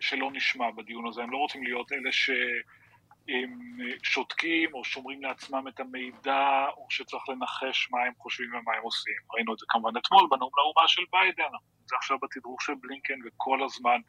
[0.00, 3.58] שלא נשמע בדיון הזה, הם לא רוצים להיות אלה שהם
[4.02, 9.14] שותקים או שומרים לעצמם את המידע או שצריך לנחש מה הם חושבים ומה הם עושים.
[9.34, 11.52] ראינו את זה כמובן אתמול בנאום לאומה של ביידן,
[11.90, 14.00] זה עכשיו בתדרוך של בלינקן וכל הזמן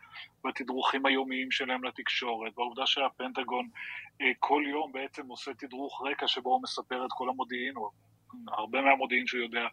[0.44, 3.70] בתדרוכים היומיים שלהם לתקשורת, והעובדה שהפנטגון
[4.22, 7.74] אה, כל יום בעצם עושה תדרוך רקע שבו הוא מספר את כל המודיעין,
[8.48, 9.68] הרבה מהמודיעין שהוא יודע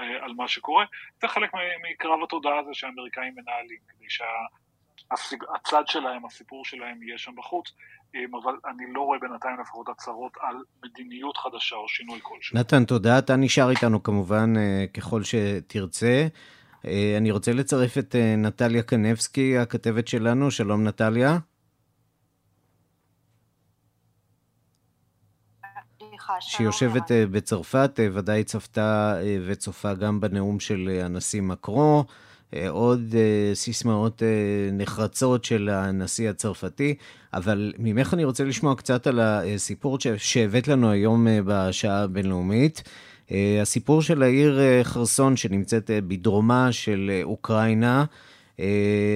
[0.00, 0.84] אה, על מה שקורה.
[1.20, 1.50] זה חלק
[1.90, 7.72] מקרב התודעה הזה שהאמריקאים מנהלים, כדי שהצד שלהם, הסיפור שלהם יהיה שם בחוץ,
[8.14, 12.58] אה, אבל אני לא רואה בינתיים לפחות הצהרות על מדיניות חדשה או שינוי כלשהו.
[12.58, 13.18] נתן, תודה.
[13.18, 16.26] אתה נשאר איתנו כמובן אה, ככל שתרצה.
[17.18, 20.50] אני רוצה לצרף את נטליה קנבסקי, הכתבת שלנו.
[20.50, 21.38] שלום, נטליה.
[26.40, 32.04] שיושבת בצרפת, ודאי צפתה וצופה גם בנאום של הנשיא מקרו.
[32.68, 33.14] עוד
[33.54, 34.22] סיסמאות
[34.72, 36.94] נחרצות של הנשיא הצרפתי,
[37.34, 42.82] אבל ממך אני רוצה לשמוע קצת על הסיפור שהבאת לנו היום בשעה הבינלאומית.
[43.62, 48.04] הסיפור של העיר חרסון שנמצאת בדרומה של אוקראינה,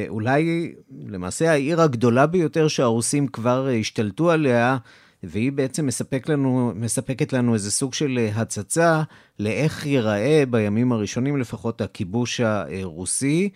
[0.09, 0.73] אולי
[1.07, 4.77] למעשה העיר הגדולה ביותר שהרוסים כבר השתלטו עליה,
[5.23, 9.03] והיא בעצם מספק לנו, מספקת לנו איזה סוג של הצצה
[9.39, 13.51] לאיך ייראה בימים הראשונים לפחות הכיבוש הרוסי.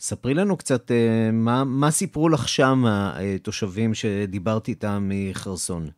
[0.00, 0.90] ספרי לנו קצת
[1.32, 5.90] מה, מה סיפרו לך שם התושבים שדיברתי איתם מחרסון.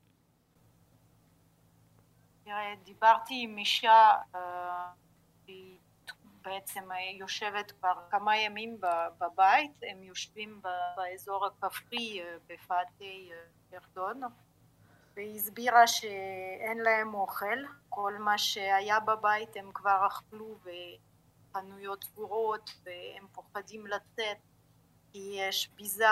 [2.84, 4.10] דיברתי עם אישה,
[5.46, 5.76] היא
[6.44, 6.80] בעצם
[7.18, 8.76] יושבת כבר כמה ימים
[9.20, 10.60] בבית, הם יושבים
[10.96, 13.30] באזור הכפרי בפאתי
[13.72, 14.20] ירדון.
[15.20, 20.58] והיא הסבירה שאין להם אוכל, כל מה שהיה בבית הם כבר אכלו
[21.50, 24.36] וחנויות סגורות והם פוחדים לצאת
[25.12, 26.04] כי יש ביזה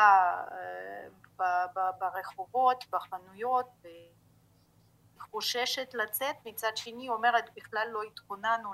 [1.98, 4.10] ברחובות, בחנויות והיא
[5.18, 8.72] חוששת לצאת, מצד שני אומרת בכלל לא התכוננו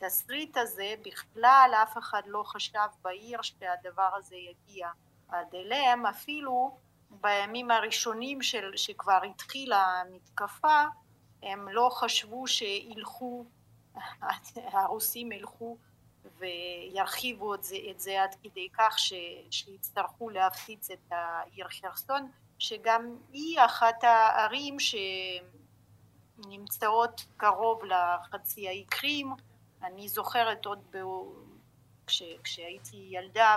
[0.00, 4.90] לתסריט הזה, בכלל אף אחד לא חשב בעיר שהדבר הזה יגיע
[5.28, 6.78] עד אליהם, אפילו
[7.10, 10.84] בימים הראשונים של, שכבר התחילה המתקפה
[11.42, 13.44] הם לא חשבו שילכו,
[14.72, 15.76] הרוסים ילכו
[16.38, 19.12] וירחיבו את זה, את זה עד כדי כך ש,
[19.50, 24.76] שיצטרכו להפציץ את העיר חרסון שגם היא אחת הערים
[26.38, 29.34] שנמצאות קרוב לחצי האי קרים.
[29.82, 30.98] אני זוכרת עוד ב...
[32.06, 33.56] כש, כשהייתי ילדה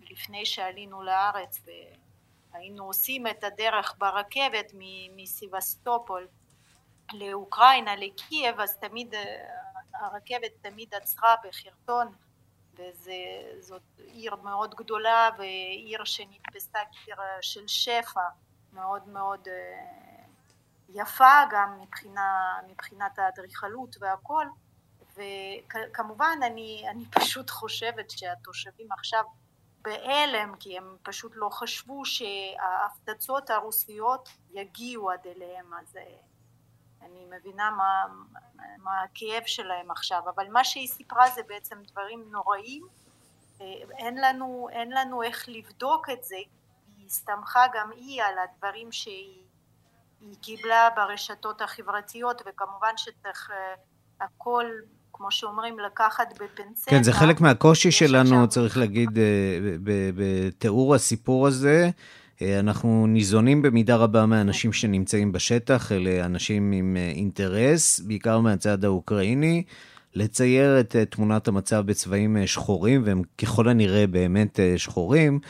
[0.00, 1.62] ולפני שעלינו לארץ
[2.52, 4.72] היינו עושים את הדרך ברכבת
[5.16, 6.28] מסיבסטופול
[7.12, 9.14] לאוקראינה, לקייב, אז תמיד
[9.94, 12.14] הרכבת תמיד עצרה בחרטון
[12.74, 18.20] וזאת עיר מאוד גדולה ועיר שנתפסה כעיר של שפע
[18.72, 19.48] מאוד מאוד
[20.88, 24.46] יפה גם מבחינה, מבחינת האדריכלות והכל.
[25.14, 29.24] וכמובן אני, אני פשוט חושבת שהתושבים עכשיו
[29.88, 36.16] בהלם כי הם פשוט לא חשבו שההפצצות הרוסיות יגיעו עד אליהם אז אה,
[37.02, 38.04] אני מבינה מה,
[38.78, 40.22] מה הכאב שלהם עכשיו.
[40.34, 42.86] אבל מה שהיא סיפרה זה בעצם דברים נוראים.
[43.60, 43.66] אה,
[43.98, 46.36] אין לנו, אין לנו איך לבדוק את זה.
[46.96, 49.44] היא הסתמכה גם היא על הדברים שהיא
[50.42, 53.74] קיבלה ברשתות החברתיות וכמובן שצריך אה,
[54.20, 54.66] הכל
[55.18, 56.90] כמו שאומרים, לקחת בפנצטה.
[56.90, 58.46] כן, זה חלק מהקושי שלנו, שם...
[58.46, 59.22] צריך להגיד, אה,
[60.14, 61.90] בתיאור הסיפור הזה.
[62.42, 68.84] אה, אנחנו ניזונים במידה רבה מהאנשים שנמצאים בשטח, אלה אנשים עם אה, אינטרס, בעיקר מהצד
[68.84, 69.62] האוקראיני,
[70.14, 75.40] לצייר את תמונת המצב בצבעים שחורים, והם ככל הנראה באמת שחורים.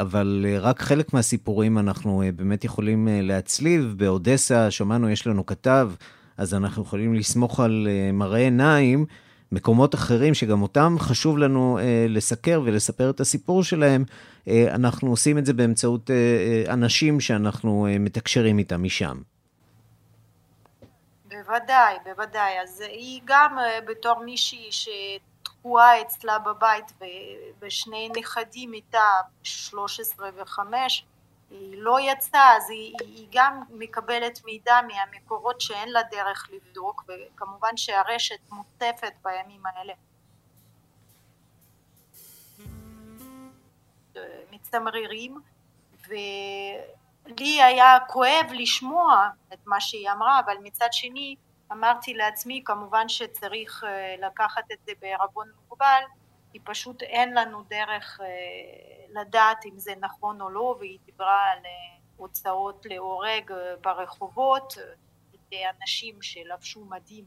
[0.00, 3.94] אבל רק חלק מהסיפורים אנחנו באמת יכולים להצליב.
[3.96, 5.90] באודסה, שמענו, יש לנו כתב
[6.38, 9.06] אז אנחנו יכולים לסמוך על uh, מראה עיניים,
[9.52, 15.38] מקומות אחרים שגם אותם חשוב לנו uh, לסקר ולספר את הסיפור שלהם, uh, אנחנו עושים
[15.38, 16.10] את זה באמצעות
[16.68, 19.20] אנשים שאנחנו מתקשרים איתם משם.
[21.24, 22.60] בוודאי, בוודאי.
[22.62, 23.56] אז היא גם
[23.88, 26.92] בתור מישהי שתקועה אצלה בבית
[27.62, 28.98] ושני נכדים איתה,
[29.42, 30.60] 13 ו-5,
[31.50, 37.76] היא לא יצאה אז היא, היא גם מקבלת מידע מהמקורות שאין לה דרך לבדוק וכמובן
[37.76, 39.92] שהרשת מוצפת בימים האלה.
[44.50, 45.40] מצטמררים
[46.08, 51.36] ולי היה כואב לשמוע את מה שהיא אמרה אבל מצד שני
[51.72, 56.02] אמרתי לעצמי כמובן שצריך אה, לקחת את זה בערבון מוגבל
[56.52, 58.26] כי פשוט אין לנו דרך אה,
[59.10, 61.70] לדעת אם זה נכון או לא והיא דיברה על אה,
[62.16, 64.74] הוצאות להורג אה, ברחובות,
[65.82, 67.24] אנשים שלבשו מדים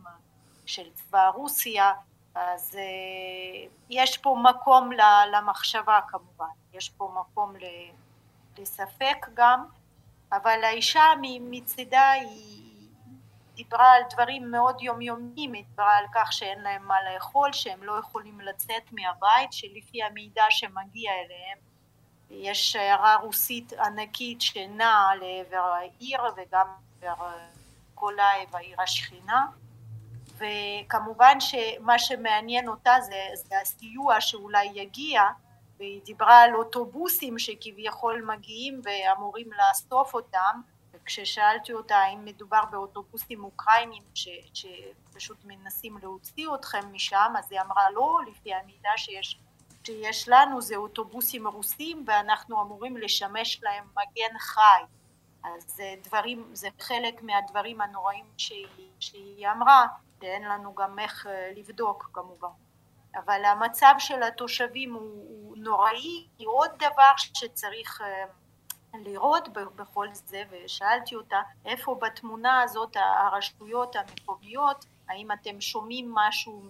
[0.65, 1.93] של צבא רוסיה.
[2.35, 2.77] אז
[3.89, 4.89] יש פה מקום
[5.31, 7.53] למחשבה כמובן, יש פה מקום
[8.57, 9.65] לספק גם.
[10.31, 12.89] אבל האישה מצידה היא
[13.55, 17.99] דיברה על דברים מאוד יומיומיים, היא דיברה על כך שאין להם מה לאכול, שהם לא
[17.99, 21.70] יכולים לצאת מהבית, שלפי המידע שמגיע אליהם
[22.31, 26.67] יש שיירה רוסית ענקית שנעה לעבר העיר וגם
[27.01, 27.37] לעבר
[27.95, 29.45] קולאי והעיר השכינה.
[30.37, 35.21] וכמובן שמה שמעניין אותה זה, זה הסיוע שאולי יגיע,
[35.77, 44.03] והיא דיברה על אוטובוסים שכביכול מגיעים ואמורים לאסוף אותם, וכששאלתי אותה האם מדובר באוטובוסים אוקראינים
[44.13, 49.39] ש, שפשוט מנסים להוציא אתכם משם, אז היא אמרה לא, לפי המידע שיש,
[49.83, 54.83] שיש לנו זה אוטובוסים רוסים ואנחנו אמורים לשמש להם מגן חי.
[55.43, 58.67] אז זה דברים, זה חלק מהדברים הנוראים שהיא,
[58.99, 59.85] שהיא אמרה,
[60.21, 62.47] שאין לנו גם איך אה, לבדוק כמובן.
[63.15, 68.25] אבל המצב של התושבים הוא, הוא נוראי, היא עוד דבר שצריך אה,
[68.93, 76.63] לראות בכל זה, ושאלתי אותה איפה בתמונה הזאת הרשויות המקומיות, האם אתם שומעים משהו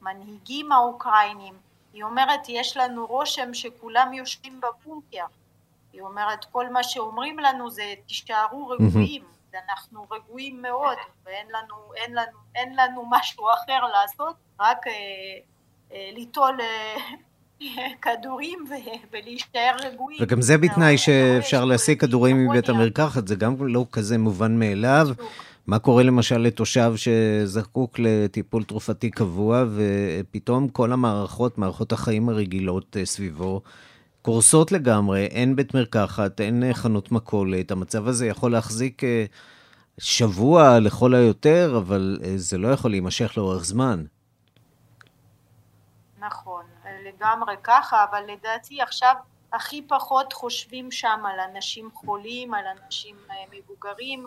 [0.00, 1.54] מהמנהיגים האוקראינים?
[1.94, 5.24] היא אומרת, יש לנו רושם שכולם יושבים בבונקר.
[5.92, 12.14] היא אומרת, כל מה שאומרים לנו זה תישארו רגועים, ואנחנו רגועים מאוד, ואין לנו, אין
[12.14, 14.92] לנו, אין לנו משהו אחר לעשות, רק אה,
[15.92, 16.96] אה, ליטול אה,
[18.02, 18.64] כדורים
[19.10, 20.22] ולהישאר רגועים.
[20.22, 25.06] וגם זה בתנאי שאפשר להשיג כדורים מבית המרקחת, זה גם לא כזה מובן מאליו.
[25.66, 33.06] מה קורה למשל לתושב שזקוק לטיפול תרופתי קבוע, ופתאום כל המערכות, מערכות החיים הרגילות אה,
[33.06, 33.62] סביבו,
[34.22, 39.24] קורסות לגמרי, אין בית מרקחת, אין אה, חנות מכולת, המצב הזה יכול להחזיק אה,
[39.98, 44.04] שבוע לכל היותר, אבל זה לא יכול להימשך לאורך זמן.
[46.18, 46.64] נכון.
[47.04, 49.14] לגמרי ככה, אבל לדעתי עכשיו
[49.52, 53.16] הכי פחות חושבים שם על אנשים חולים, על אנשים
[53.52, 54.26] מבוגרים,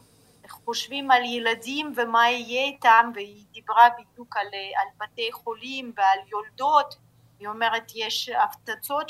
[0.49, 6.19] חושבים על ילדים ומה יהיה איתם, והיא דיברה בדיוק על, אה, על בתי חולים ועל
[6.27, 6.95] יולדות,
[7.39, 9.05] היא אומרת יש הפצצות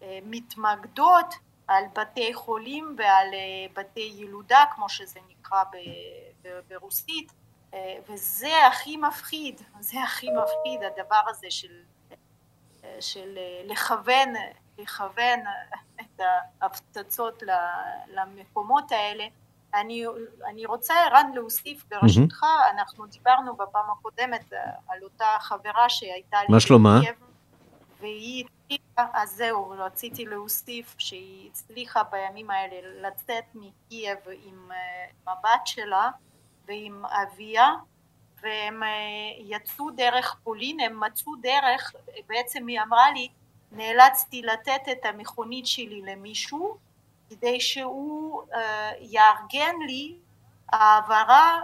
[0.00, 1.34] שמתמקדות
[1.66, 5.62] על בתי חולים ועל אה, בתי ילודה, כמו שזה נקרא
[6.68, 7.32] ברוסית,
[8.08, 11.82] וזה הכי מפחיד, זה הכי מפחיד הדבר הזה של
[13.00, 14.28] של אה, לכוון,
[14.78, 15.40] לכוון
[16.00, 16.20] את
[16.60, 17.42] ההפצצות
[18.06, 19.24] למקומות האלה.
[19.74, 20.04] אני,
[20.46, 22.70] אני רוצה ערן להוסיף ברשותך, mm-hmm.
[22.74, 27.00] אנחנו דיברנו בפעם הקודמת אה, על אותה חברה שהייתה לי מה שלומה?
[28.00, 35.66] והיא הצליחה, אז זהו, רציתי להוסיף שהיא הצליחה בימים האלה לצאת מקייב עם אה, הבת
[35.66, 36.10] שלה
[36.66, 37.74] ועם אביה
[38.42, 38.88] והם אה,
[39.38, 41.92] יצאו דרך פולין, הם מצאו דרך,
[42.26, 43.28] בעצם היא אמרה לי,
[43.72, 46.76] נאלצתי לתת את המכונית שלי למישהו
[47.30, 50.16] כדי שהוא אה, יארגן לי
[50.72, 51.60] העברה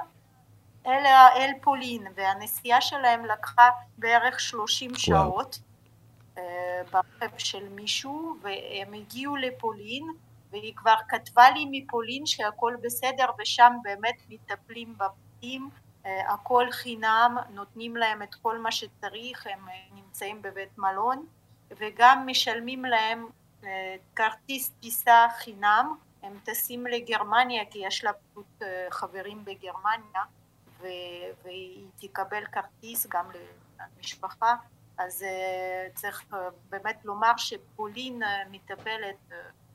[0.87, 5.59] אל, אל פולין, והנסיעה שלהם לקחה בערך שלושים שעות
[6.39, 10.07] אה, ברכב של מישהו, והם הגיעו לפולין,
[10.51, 15.71] והיא כבר כתבה לי מפולין שהכל בסדר, ושם באמת מטפלים בפנים
[16.07, 21.27] אה, הכל חינם, נותנים להם את כל מה שצריך, הם נמצאים בבית מלון
[21.71, 23.27] וגם משלמים להם
[24.17, 30.23] כרטיס טיסה חינם, הם טסים לגרמניה כי יש לה פשוט חברים בגרמניה
[31.43, 33.31] והיא תקבל כרטיס גם
[33.97, 34.55] למשפחה.
[34.99, 35.25] אז
[35.95, 36.25] צריך
[36.69, 39.17] באמת לומר שפולין מטפלת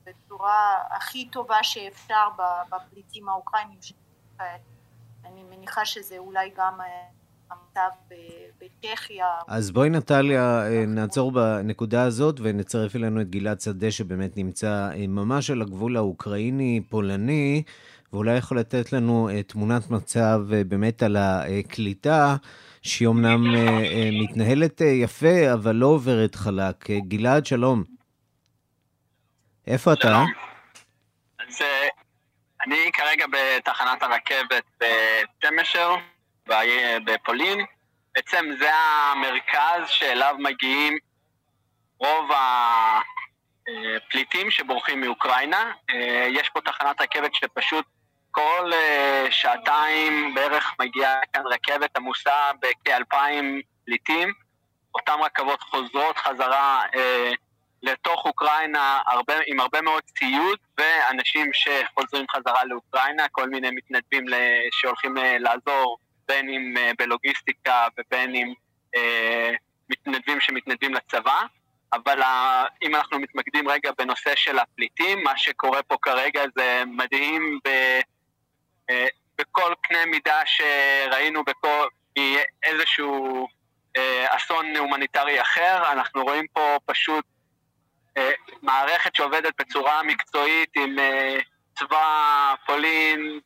[0.04, 2.28] בצורה הכי טובה שאפשר
[2.70, 3.78] בפליטים האוקראינים
[5.24, 7.06] אני מניחה שזה אולי גם אה,
[7.50, 8.14] המצב
[8.60, 9.26] בצ'כיה.
[9.48, 15.06] אז בואי נטליה, אה, נעצור בנקודה הזאת ונצרף אלינו את גלעד שדה, שבאמת נמצא אה,
[15.08, 17.62] ממש על הגבול האוקראיני-פולני,
[18.12, 22.36] ואולי יכול לתת לנו תמונת מצב באמת על הקליטה.
[22.82, 23.44] שהיא אומנם
[24.12, 26.90] מתנהלת יפה, אבל לא עוברת חלק.
[26.90, 27.84] גלעד, שלום.
[29.66, 30.24] איפה אתה?
[31.48, 31.58] אז
[32.66, 35.94] אני כרגע בתחנת הרכבת בתמשר,
[37.04, 37.64] בפולין.
[38.14, 40.98] בעצם זה המרכז שאליו מגיעים
[41.98, 42.30] רוב
[43.66, 45.72] הפליטים שבורחים מאוקראינה.
[46.28, 47.84] יש פה תחנת רכבת שפשוט
[48.30, 48.70] כל
[49.30, 53.44] שעתיים בערך מגיעה כאן רכבת עמוסה בכ-2,000
[53.84, 54.32] פליטים.
[54.94, 56.82] אותן רכבות חוזרות חזרה
[57.82, 64.24] לתוך אוקראינה הרבה, עם הרבה מאוד ציוד ואנשים שחוזרים חזרה לאוקראינה, כל מיני מתנדבים
[64.70, 65.98] שהולכים אה, לעזור
[66.30, 68.52] בין אם אה, בלוגיסטיקה ובין אם
[68.96, 69.50] אה,
[69.90, 71.42] מתנדבים שמתנדבים לצבא.
[71.92, 72.22] אבל
[72.82, 77.68] אם אנחנו מתמקדים רגע בנושא של הפליטים, מה שקורה פה כרגע זה מדהים ב,
[78.90, 79.06] אה,
[79.38, 83.48] בכל קנה מידה שראינו בכל, מאיזשהו
[84.28, 85.92] אסון הומניטרי אחר.
[85.92, 87.24] אנחנו רואים פה פשוט
[88.62, 90.96] מערכת שעובדת בצורה מקצועית עם
[91.78, 93.40] צבא פולין,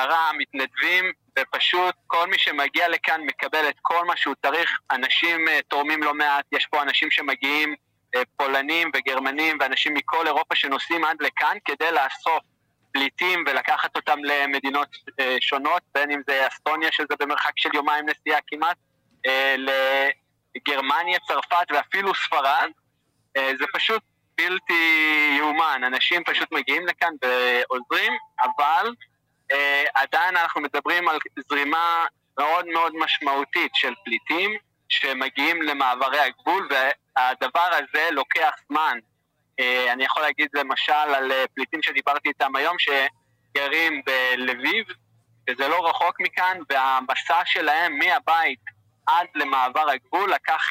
[0.00, 4.78] אה, משטרה, מתנדבים, ופשוט כל מי שמגיע לכאן מקבל את כל מה שהוא צריך.
[4.90, 7.74] אנשים uh, תורמים לא מעט, יש פה אנשים שמגיעים,
[8.16, 12.42] uh, פולנים וגרמנים ואנשים מכל אירופה שנוסעים עד לכאן כדי לאסוף
[12.92, 18.40] פליטים ולקחת אותם למדינות uh, שונות, בין אם זה אסטוניה, שזה במרחק של יומיים נסיעה
[18.46, 18.76] כמעט,
[20.56, 22.70] לגרמניה, צרפת ואפילו ספרד.
[23.34, 24.02] זה פשוט
[24.36, 29.09] בלתי יאומן, אנשים פשוט מגיעים לכאן ועוזרים, אבל אה,
[29.94, 32.06] עדיין אנחנו מדברים על זרימה
[32.38, 34.56] מאוד מאוד משמעותית של פליטים
[34.88, 38.98] שמגיעים למעברי הגבול, והדבר הזה לוקח זמן.
[39.60, 44.86] אה, אני יכול להגיד למשל על אה, פליטים שדיברתי איתם היום, שגרים בלביב,
[45.50, 48.60] וזה לא רחוק מכאן, והמסע שלהם מהבית
[49.06, 50.62] עד למעבר הגבול לקח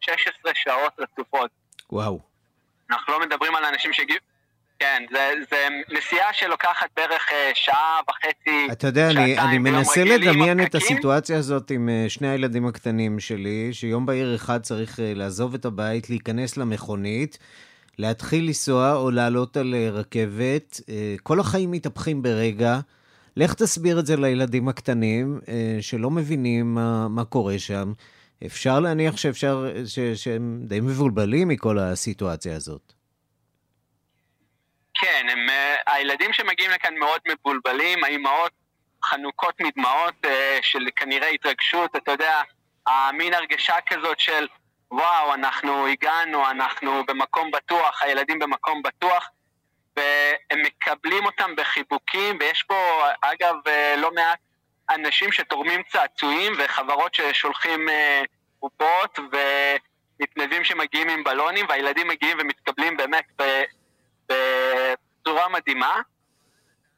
[0.00, 1.50] 16 שעות רצופות.
[1.92, 2.20] וואו.
[2.90, 4.18] אנחנו לא מדברים על אנשים שהגיעו...
[4.78, 5.02] כן,
[5.50, 11.38] זה נסיעה שלוקחת בערך אה, שעה וחצי, אתה יודע, אני, אני מנסה לדמיין את הסיטואציה
[11.38, 16.10] הזאת עם אה, שני הילדים הקטנים שלי, שיום בהיר אחד צריך אה, לעזוב את הבית,
[16.10, 17.38] להיכנס למכונית,
[17.98, 20.80] להתחיל לנסוע או לעלות על רכבת.
[21.22, 22.78] כל החיים מתהפכים ברגע.
[23.36, 25.40] לך תסביר את זה לילדים הקטנים,
[25.80, 27.92] שלא מבינים מה, מה קורה שם.
[28.46, 32.97] אפשר להניח שאפשר, ש, שהם די מבולבלים מכל הסיטואציה הזאת.
[34.98, 38.52] כן, הם, uh, הילדים שמגיעים לכאן מאוד מבולבלים, האימהות
[39.04, 40.28] חנוקות מדמעות uh,
[40.62, 42.42] של כנראה התרגשות, אתה יודע,
[42.86, 44.46] המין הרגשה כזאת של
[44.90, 49.30] וואו, אנחנו הגענו, אנחנו במקום בטוח, הילדים במקום בטוח,
[49.96, 54.38] והם מקבלים אותם בחיבוקים, ויש פה, אגב, uh, לא מעט
[54.90, 57.86] אנשים שתורמים צעצועים וחברות ששולחים
[58.60, 63.24] בובות ומתנדבים שמגיעים עם בלונים, והילדים מגיעים ומתקבלים באמת
[64.28, 66.00] בצורה מדהימה,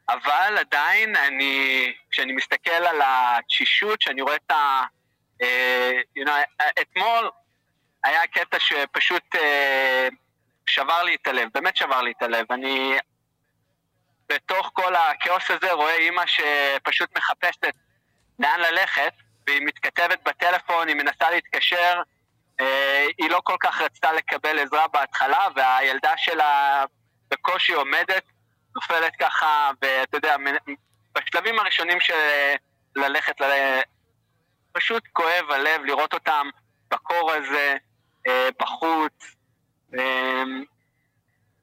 [0.08, 4.82] אבל עדיין אני, כשאני מסתכל על התשישות, כשאני רואה את ה...
[5.42, 7.30] Uh, you know, אתמול
[8.04, 9.38] היה קטע שפשוט uh,
[10.66, 12.52] שבר לי את הלב, באמת שבר לי את הלב.
[12.52, 12.98] אני
[14.28, 17.64] בתוך כל הכאוס הזה רואה אימא שפשוט מחפשת
[18.38, 19.12] לאן ללכת,
[19.46, 22.02] והיא מתכתבת בטלפון, היא מנסה להתקשר,
[22.60, 22.64] uh,
[23.18, 26.84] היא לא כל כך רצתה לקבל עזרה בהתחלה, והילדה שלה
[27.30, 28.22] בקושי עומדת,
[28.74, 30.36] נופלת ככה, ואתה יודע,
[31.14, 32.14] בשלבים הראשונים של
[32.96, 33.44] ללכת, ל...
[34.72, 36.48] פשוט כואב הלב לראות אותם
[36.90, 37.76] בקור הזה,
[38.26, 39.36] אה, בחוץ.
[39.98, 40.42] אה,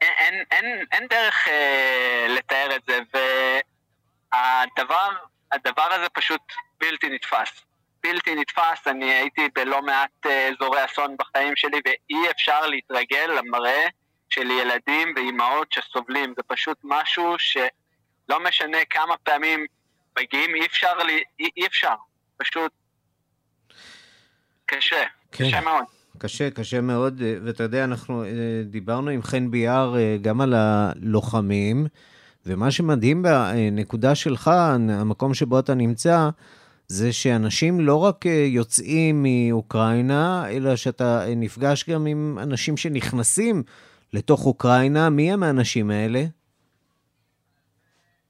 [0.01, 2.99] אין, אין, אין דרך אה, לתאר את זה,
[4.33, 5.09] והדבר
[5.51, 6.41] הדבר הזה פשוט
[6.79, 7.63] בלתי נתפס.
[8.03, 13.87] בלתי נתפס, אני הייתי בלא מעט אזורי אסון בחיים שלי, ואי אפשר להתרגל למראה
[14.29, 16.33] של ילדים ואימהות שסובלים.
[16.37, 19.65] זה פשוט משהו שלא משנה כמה פעמים
[20.19, 21.93] מגיעים, אי אפשר, לי, אי, אי אפשר.
[22.37, 22.71] פשוט
[24.65, 25.45] קשה, כן.
[25.47, 25.83] קשה מאוד.
[26.17, 28.29] קשה, קשה מאוד, ואתה יודע, אנחנו אה,
[28.65, 31.87] דיברנו עם חן ביאר אה, גם על הלוחמים,
[32.45, 36.29] ומה שמדהים בנקודה שלך, המקום שבו אתה נמצא,
[36.87, 43.63] זה שאנשים לא רק אה, יוצאים מאוקראינה, אלא שאתה נפגש גם עם אנשים שנכנסים
[44.17, 45.09] לתוך אוקראינה.
[45.09, 46.19] מי הם האנשים האלה?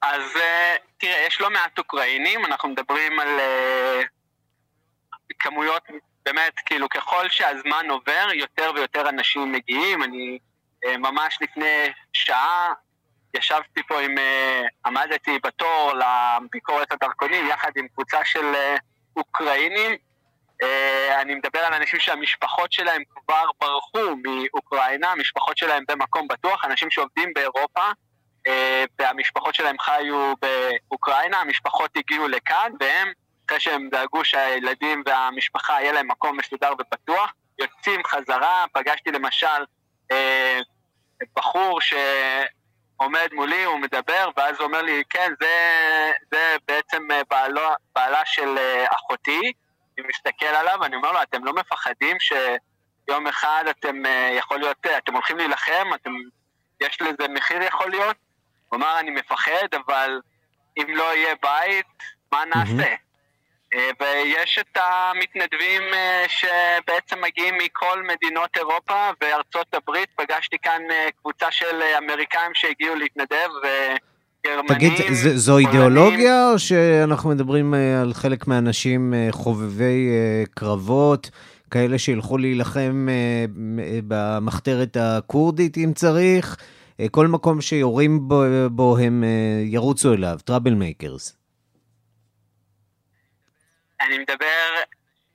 [0.02, 4.06] אז אה, תראה, יש לא מעט אוקראינים, אנחנו מדברים על uh,
[5.40, 5.84] כמויות,
[6.26, 10.04] באמת, כאילו, ככל שהזמן עובר, יותר ויותר אנשים מגיעים.
[10.04, 10.40] אני
[10.86, 12.74] uh, ממש לפני שעה
[13.34, 14.16] ישבתי פה עם,
[14.86, 18.46] עמדתי בתור לביקורת הדרכונים יחד עם קבוצה של
[19.16, 19.96] אוקראינים, אה,
[21.22, 27.34] אני מדבר על אנשים שהמשפחות שלהם כבר ברחו מאוקראינה, המשפחות שלהם במקום בטוח, אנשים שעובדים
[27.34, 27.92] באירופה,
[28.48, 33.12] אה, והמשפחות שלהם חיו באוקראינה, המשפחות הגיעו לכאן, והם,
[33.48, 39.66] אחרי שהם דאגו שהילדים והמשפחה יהיה להם מקום מסודר ובטוח, יוצאים חזרה, פגשתי למשל
[40.12, 40.60] אה,
[41.36, 47.62] בחור שעומד מולי, הוא מדבר, ואז הוא אומר לי, כן, זה, זה בעצם בעלו,
[47.96, 48.58] בעלה של
[48.90, 49.54] אחותי,
[49.98, 54.78] אני מסתכל עליו, אני אומר לו, אתם לא מפחדים שיום אחד אתם, אה, יכול להיות,
[54.86, 56.12] אה, אתם הולכים להילחם, אתם,
[56.82, 58.16] יש לזה מחיר יכול להיות?
[58.70, 60.22] הוא אמר, אני מפחד, אבל
[60.78, 61.86] אם לא יהיה בית,
[62.32, 62.94] מה נעשה?
[62.94, 63.08] Mm-hmm.
[64.00, 65.84] ויש את המתנדבים
[66.28, 70.10] שבעצם מגיעים מכל מדינות אירופה וארצות הברית.
[70.16, 70.82] פגשתי כאן
[71.20, 73.50] קבוצה של אמריקאים שהגיעו להתנדב,
[74.46, 74.68] גרמנים...
[74.68, 81.30] תגיד, ז, זו אידיאולוגיה, או שאנחנו מדברים אה, על חלק מהאנשים אה, חובבי אה, קרבות,
[81.72, 83.08] כאלה שילכו להילחם
[84.08, 86.58] במחתרת הכורדית אם צריך?
[87.12, 89.24] כל מקום שיורים בו, בו הם
[89.66, 91.38] ירוצו אליו, trouble makers.
[94.02, 94.82] אני מדבר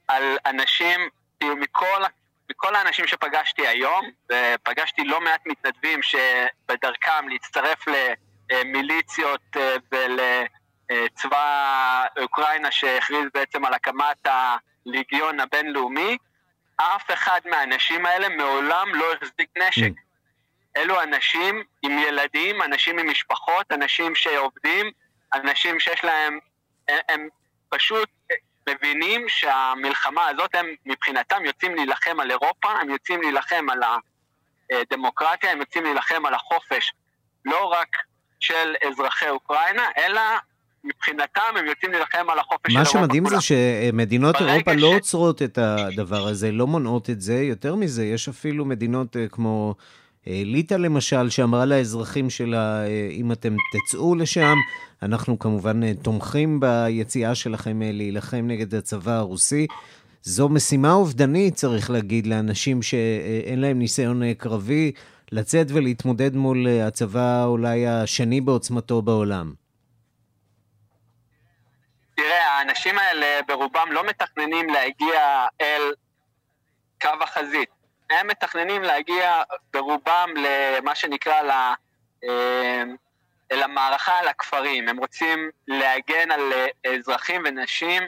[0.09, 1.01] על אנשים,
[1.41, 2.03] כאילו מכל,
[2.51, 7.85] מכל האנשים שפגשתי היום, ופגשתי לא מעט מתנדבים שבדרכם להצטרף
[8.53, 9.77] למיליציות אה,
[10.91, 14.27] ולצבא אוקראינה שהכריז בעצם על הקמת
[14.87, 16.17] הליגיון הבינלאומי,
[16.77, 19.91] אף אחד מהאנשים האלה מעולם לא החזיק נשק.
[19.91, 20.13] Mm.
[20.77, 24.91] אלו אנשים עם ילדים, אנשים עם משפחות, אנשים שעובדים,
[25.35, 26.39] אנשים שיש להם,
[26.89, 27.29] הם, הם
[27.69, 28.09] פשוט
[28.69, 33.81] מבינים שהמלחמה הזאת, הם מבחינתם יוצאים להילחם על אירופה, הם יוצאים להילחם על
[34.73, 36.93] הדמוקרטיה, הם יוצאים להילחם על החופש,
[37.45, 37.89] לא רק
[38.43, 40.21] של אזרחי אוקראינה, אלא
[40.85, 44.83] מבחינתם הם יוצאים להילחם על החופש של אירופה מה שמדהים זה שמדינות אירופה לא ש...
[44.83, 47.35] לא עוצרות את הדבר הזה, לא מונעות את זה.
[47.35, 49.75] יותר מזה, יש אפילו מדינות אה, כמו
[50.29, 54.55] אה, ליטא למשל, שאמרה לאזרחים שלה, אה, אם אתם תצאו לשם,
[55.03, 59.67] אנחנו כמובן תומכים ביציאה שלכם להילחם נגד הצבא הרוסי.
[60.23, 64.93] זו משימה אובדנית, צריך להגיד, לאנשים שאין להם ניסיון קרבי,
[65.33, 69.53] לצאת ולהתמודד מול הצבא אולי השני בעוצמתו בעולם.
[72.17, 75.83] תראה, האנשים האלה ברובם לא מתכננים להגיע אל
[77.01, 77.69] קו החזית.
[78.11, 81.51] הם מתכננים להגיע ברובם למה שנקרא ל...
[82.25, 82.83] אה,
[83.53, 84.89] אל המערכה על הכפרים.
[84.89, 86.53] הם רוצים להגן על
[86.87, 88.03] אזרחים ונשים,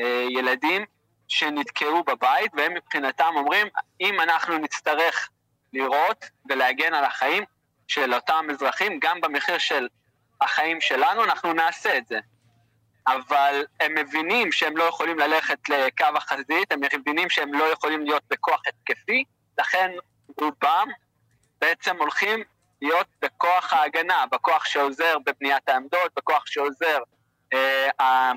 [0.00, 0.84] אה, ילדים,
[1.28, 3.66] שנתקעו בבית, והם מבחינתם אומרים,
[4.00, 5.28] אם אנחנו נצטרך
[5.74, 7.44] לראות ולהגן על החיים
[7.88, 9.88] של אותם אזרחים, גם במחיר של
[10.40, 12.18] החיים שלנו, אנחנו נעשה את זה.
[13.06, 18.22] אבל הם מבינים שהם לא יכולים ללכת לקו החזית, הם מבינים שהם לא יכולים להיות
[18.30, 19.24] בכוח התקפי,
[19.58, 19.90] לכן
[20.40, 20.88] רובם
[21.60, 22.42] בעצם הולכים
[22.82, 26.98] להיות בכוח ההגנה, בכוח שעוזר בבניית העמדות, בכוח שעוזר
[27.52, 28.32] אה,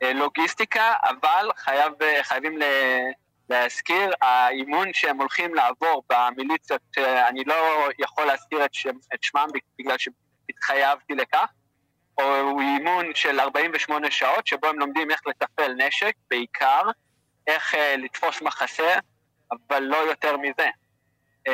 [0.00, 1.92] בלוגיסטיקה, אבל חייב,
[2.22, 2.58] חייבים
[3.48, 9.46] להזכיר, האימון שהם הולכים לעבור במיליציות, אה, אני לא יכול להזכיר את, שם, את שמם
[9.78, 11.46] בגלל שהתחייבתי לכך,
[12.18, 16.82] או אימון של 48 שעות, שבו הם לומדים איך לתפעל נשק, בעיקר,
[17.46, 18.94] איך uh, לתפוס מחסה,
[19.52, 20.68] אבל לא יותר מזה.
[21.48, 21.52] Uh,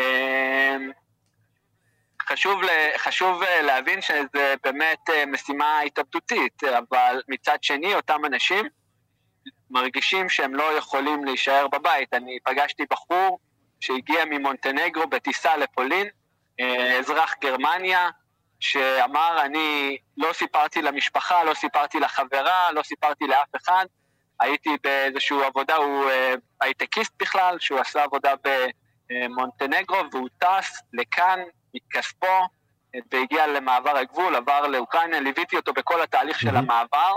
[2.29, 2.61] חשוב,
[2.97, 8.69] חשוב uh, להבין שזה באמת uh, משימה התאבדותית, אבל מצד שני, אותם אנשים
[9.71, 12.15] מרגישים שהם לא יכולים להישאר בבית.
[12.15, 13.39] אני פגשתי בחור
[13.81, 16.07] שהגיע ממונטנגרו בטיסה לפולין,
[16.99, 18.11] אזרח גרמניה,
[18.61, 23.87] שאמר, אני לא סיפרתי למשפחה, לא סיפרתי לחברה, לא סיפרתי לאף אחד,
[24.41, 28.35] הייתי באיזושהי עבודה, הוא אה, הייטקיסט בכלל, שהוא עשה עבודה
[29.11, 31.41] במונטנגרו, והוא טס לכאן
[31.75, 32.27] מכספו,
[32.95, 37.13] אה, והגיע למעבר הגבול, עבר לאוקראינה, ליוויתי אותו בכל התהליך של המעבר.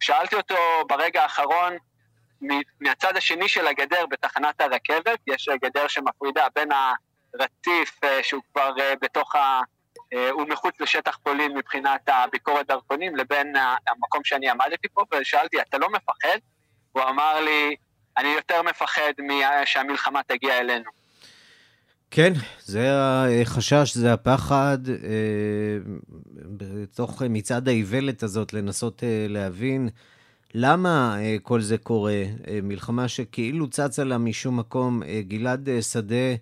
[0.00, 0.56] שאלתי אותו
[0.88, 1.72] ברגע האחרון,
[2.80, 8.70] מהצד השני של הגדר בתחנת הרכבת, יש גדר שמפרידה בין הרציף אה, שהוא כבר
[9.02, 9.60] בתוך ה...
[10.12, 13.54] אה, הוא מחוץ לשטח פולין מבחינת הביקורת דרכונים לבין
[13.86, 16.38] המקום שאני עמדתי פה, ושאלתי, אתה לא מפחד?
[16.92, 17.76] הוא אמר לי,
[18.16, 19.12] אני יותר מפחד
[19.64, 20.90] שהמלחמה תגיע אלינו.
[22.10, 22.90] כן, זה
[23.42, 25.78] החשש, זה הפחד, אה,
[26.92, 29.88] בתוך מצעד האיוולת הזאת, לנסות אה, להבין
[30.54, 32.22] למה כל זה קורה.
[32.62, 35.02] מלחמה שכאילו צצה לה משום מקום.
[35.28, 36.34] גלעד שדה,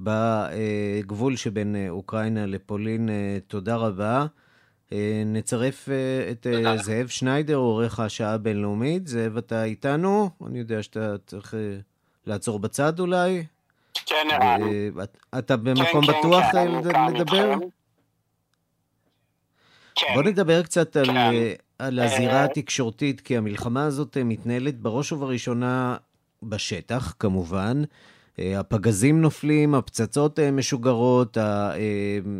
[0.00, 3.08] בגבול שבין אה, אוקראינה לפולין.
[3.08, 4.26] אה, תודה רבה.
[4.92, 5.88] אה, נצרף
[6.30, 6.76] את תודה.
[6.76, 9.06] זאב שניידר, עורך השעה הבינלאומית.
[9.06, 10.30] זאב, אתה איתנו?
[10.46, 11.54] אני יודע שאתה צריך
[12.26, 13.44] לעצור בצד אולי.
[14.06, 14.60] כן, ערן.
[15.38, 16.68] אתה במקום כן, כן בטוח כן,
[17.14, 17.54] לדבר?
[17.60, 17.66] כן.
[20.14, 21.16] בוא נדבר קצת כן.
[21.16, 21.36] על,
[21.78, 25.96] על הזירה התקשורתית, כי המלחמה הזאת מתנהלת בראש ובראשונה
[26.42, 27.82] בשטח, כמובן.
[28.40, 31.72] אה, הפגזים נופלים, הפצצות אה, משוגרות, אה,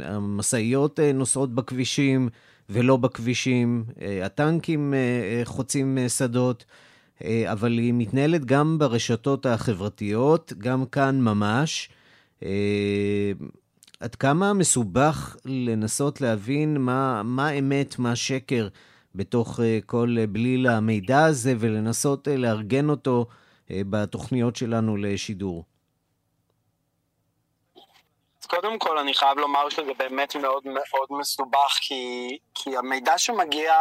[0.05, 2.29] המשאיות נוסעות בכבישים
[2.69, 3.85] ולא בכבישים,
[4.25, 4.95] הטנקים
[5.45, 6.65] חוצים שדות,
[7.47, 11.89] אבל היא מתנהלת גם ברשתות החברתיות, גם כאן ממש.
[14.01, 18.69] עד כמה מסובך לנסות להבין מה, מה אמת, מה שקר
[19.15, 23.27] בתוך כל בליל המידע הזה, ולנסות לארגן אותו
[23.71, 25.65] בתוכניות שלנו לשידור?
[28.51, 33.75] קודם כל אני חייב לומר שזה באמת מאוד מאוד מסובך, כי, כי המידע שמגיע,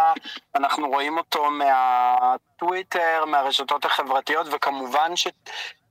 [0.56, 5.28] אנחנו רואים אותו מהטוויטר, מהרשתות החברתיות, וכמובן ש...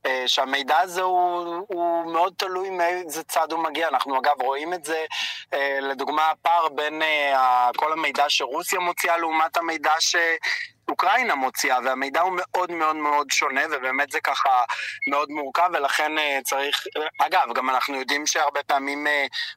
[0.05, 3.87] אה, שהמידע הזה הוא, הוא מאוד תלוי מאיזה צד הוא מגיע.
[3.87, 5.05] אנחנו אגב רואים את זה,
[5.53, 10.15] אה, לדוגמה, הפער בין אה, כל המידע שרוסיה מוציאה לעומת המידע ש...
[10.89, 14.49] שאוקראינה מוציאה, והמידע הוא מאוד מאוד מאוד שונה, ובאמת זה ככה
[15.07, 16.83] מאוד מורכב, ולכן uh, צריך...
[17.19, 19.09] אגב, גם אנחנו יודעים שהרבה פעמים uh,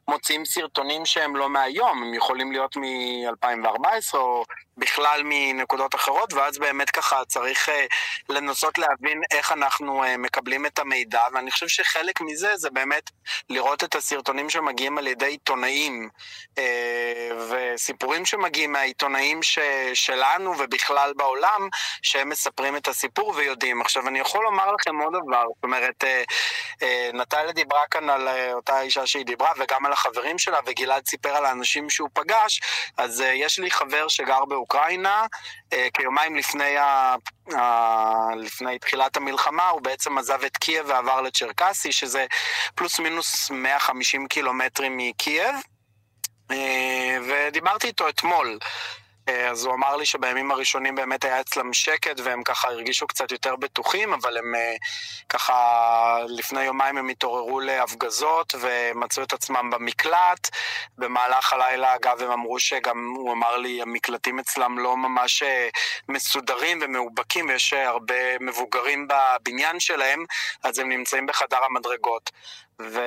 [0.07, 4.45] מוציאים סרטונים שהם לא מהיום, הם יכולים להיות מ-2014, או
[4.77, 7.69] בכלל מנקודות אחרות, ואז באמת ככה צריך
[8.29, 13.09] לנסות להבין איך אנחנו מקבלים את המידע, ואני חושב שחלק מזה זה באמת
[13.49, 16.09] לראות את הסרטונים שמגיעים על ידי עיתונאים,
[17.49, 19.39] וסיפורים שמגיעים מהעיתונאים
[19.93, 21.69] שלנו ובכלל בעולם,
[22.01, 23.81] שהם מספרים את הסיפור ויודעים.
[23.81, 26.33] עכשיו, אני יכול לומר לכם עוד דבר, זאת אומרת, uh,
[26.73, 31.07] uh, נטליה דיברה כאן על uh, אותה אישה שהיא דיברה, וגם על החברים שלה, וגלעד
[31.07, 32.61] סיפר על האנשים שהוא פגש,
[32.97, 35.25] אז יש לי חבר שגר באוקראינה,
[35.93, 37.15] כיומיים לפני, ה,
[37.49, 37.55] uh,
[38.37, 42.25] לפני תחילת המלחמה, הוא בעצם עזב את קייב ועבר לצ'רקסי, שזה
[42.75, 45.55] פלוס מינוס 150 קילומטרים מקייב.
[47.27, 48.59] ודיברתי איתו אתמול.
[49.29, 53.31] אה, אז הוא אמר לי שבימים הראשונים באמת היה אצלם שקט והם ככה הרגישו קצת
[53.31, 54.75] יותר בטוחים, אבל הם אה,
[55.29, 60.49] ככה לפני יומיים הם התעוררו להפגזות ומצאו את עצמם במקלט.
[60.97, 65.69] במהלך הלילה, אגב, הם אמרו שגם, הוא אמר לי, המקלטים אצלם לא ממש אה,
[66.09, 70.25] מסודרים ומאובקים, ויש הרבה מבוגרים בבניין שלהם,
[70.63, 72.31] אז הם נמצאים בחדר המדרגות.
[72.81, 72.99] ו...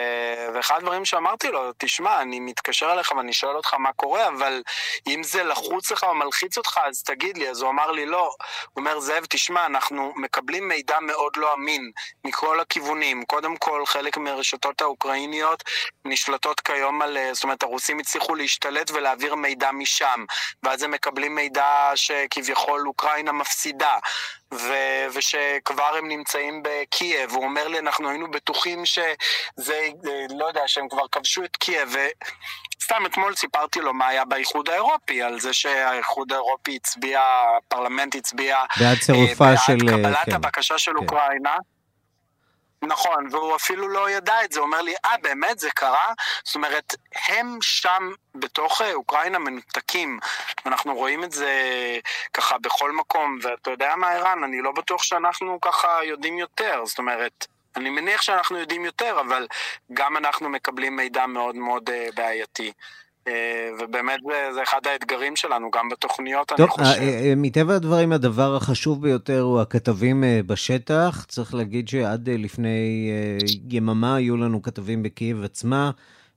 [0.55, 4.63] ואחד הדברים שאמרתי לו, תשמע, אני מתקשר אליך ואני שואל אותך מה קורה, אבל
[5.07, 7.51] אם זה לחוץ לך או מלחיץ אותך, אז תגיד לי.
[7.51, 8.23] אז הוא אמר לי, לא.
[8.23, 8.31] הוא
[8.77, 11.91] אומר, זאב, תשמע, אנחנו מקבלים מידע מאוד לא אמין
[12.25, 13.25] מכל הכיוונים.
[13.25, 15.65] קודם כל, חלק מהרשתות האוקראיניות
[16.05, 17.19] נשלטות כיום על...
[17.33, 20.25] זאת אומרת, הרוסים הצליחו להשתלט ולהעביר מידע משם,
[20.63, 23.99] ואז הם מקבלים מידע שכביכול אוקראינה מפסידה.
[24.55, 29.89] ו- ושכבר הם נמצאים בקייב, הוא אומר לי, אנחנו היינו בטוחים שזה,
[30.39, 35.23] לא יודע, שהם כבר כבשו את קייב, וסתם אתמול סיפרתי לו מה היה באיחוד האירופי,
[35.23, 37.21] על זה שהאיחוד האירופי הצביע,
[37.57, 38.59] הפרלמנט הצביע...
[38.81, 39.73] בעד צירופה בעד של...
[39.73, 40.35] בעד קבלת כן.
[40.35, 40.97] הבקשה של כן.
[40.97, 41.57] אוקראינה.
[42.87, 46.13] נכון, והוא אפילו לא ידע את זה, הוא אומר לי, אה, באמת זה קרה?
[46.45, 46.95] זאת אומרת,
[47.29, 50.19] הם שם בתוך אה, אוקראינה מנותקים,
[50.65, 51.53] ואנחנו רואים את זה
[52.35, 56.99] ככה בכל מקום, ואתה יודע מה, ערן, אני לא בטוח שאנחנו ככה יודעים יותר, זאת
[56.99, 59.47] אומרת, אני מניח שאנחנו יודעים יותר, אבל
[59.93, 62.73] גם אנחנו מקבלים מידע מאוד מאוד אה, בעייתי.
[63.29, 63.33] אה,
[63.79, 66.85] ובאמת זה, זה אחד האתגרים שלנו, גם בתוכניות, אני טוב, חושב.
[66.85, 71.25] אה, אה, מטבע הדברים הדבר החשוב ביותר הוא הכתבים אה, בשטח.
[71.29, 75.91] צריך להגיד שעד אה, לפני אה, יממה היו לנו כתבים בקייב עצמה.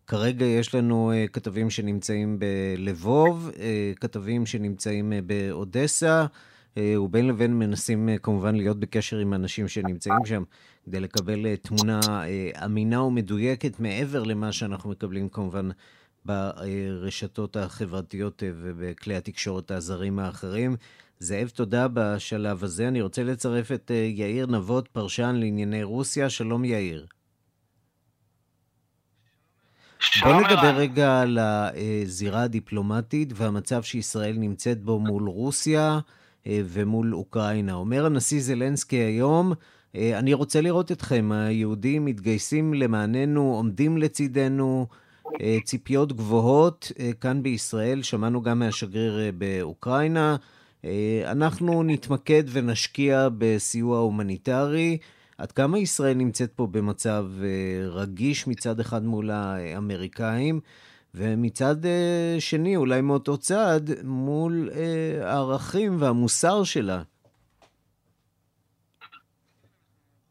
[0.08, 6.26] כרגע יש לנו אה, כתבים שנמצאים בלבוב, אה, כתבים שנמצאים אה, באודסה,
[6.78, 10.44] אה, ובין לבין מנסים אה, כמובן להיות בקשר עם האנשים שנמצאים שם,
[10.86, 15.70] כדי לקבל אה, תמונה אה, אמינה ומדויקת מעבר למה שאנחנו מקבלים כמובן
[16.30, 20.76] ברשתות החברתיות אה, ובכלי התקשורת הזרים האחרים.
[21.20, 22.88] זאב, תודה בשלב הזה.
[22.88, 26.30] אני רוצה לצרף את אה, יאיר נבות, פרשן לענייני רוסיה.
[26.30, 27.06] שלום יאיר.
[30.24, 30.76] בוא נדבר.
[30.76, 36.00] רגע על הזירה הדיפלומטית והמצב שישראל נמצאת בו מול רוסיה
[36.48, 37.74] אה, ומול אוקראינה.
[37.74, 39.54] אומר הנשיא זלנסקי היום,
[39.96, 44.96] אה, אני רוצה לראות אתכם, היהודים מתגייסים למעננו, עומדים לצידנו, אה,
[45.64, 50.36] ציפיות גבוהות אה, כאן בישראל, שמענו גם מהשגריר אה, באוקראינה.
[50.86, 54.98] אה, אנחנו נתמקד ונשקיע בסיוע הומניטרי.
[55.38, 60.60] עד כמה ישראל נמצאת פה במצב אה, רגיש מצד אחד מול האמריקאים,
[61.16, 67.02] ומצד אה, שני, אולי מאותו צד, מול אה, הערכים והמוסר שלה.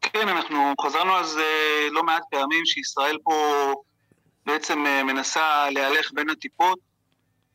[0.03, 1.47] כן, אנחנו חזרנו על זה
[1.93, 3.35] לא מעט פעמים, שישראל פה
[4.49, 6.79] בעצם אה, מנסה להלך בין הטיפות.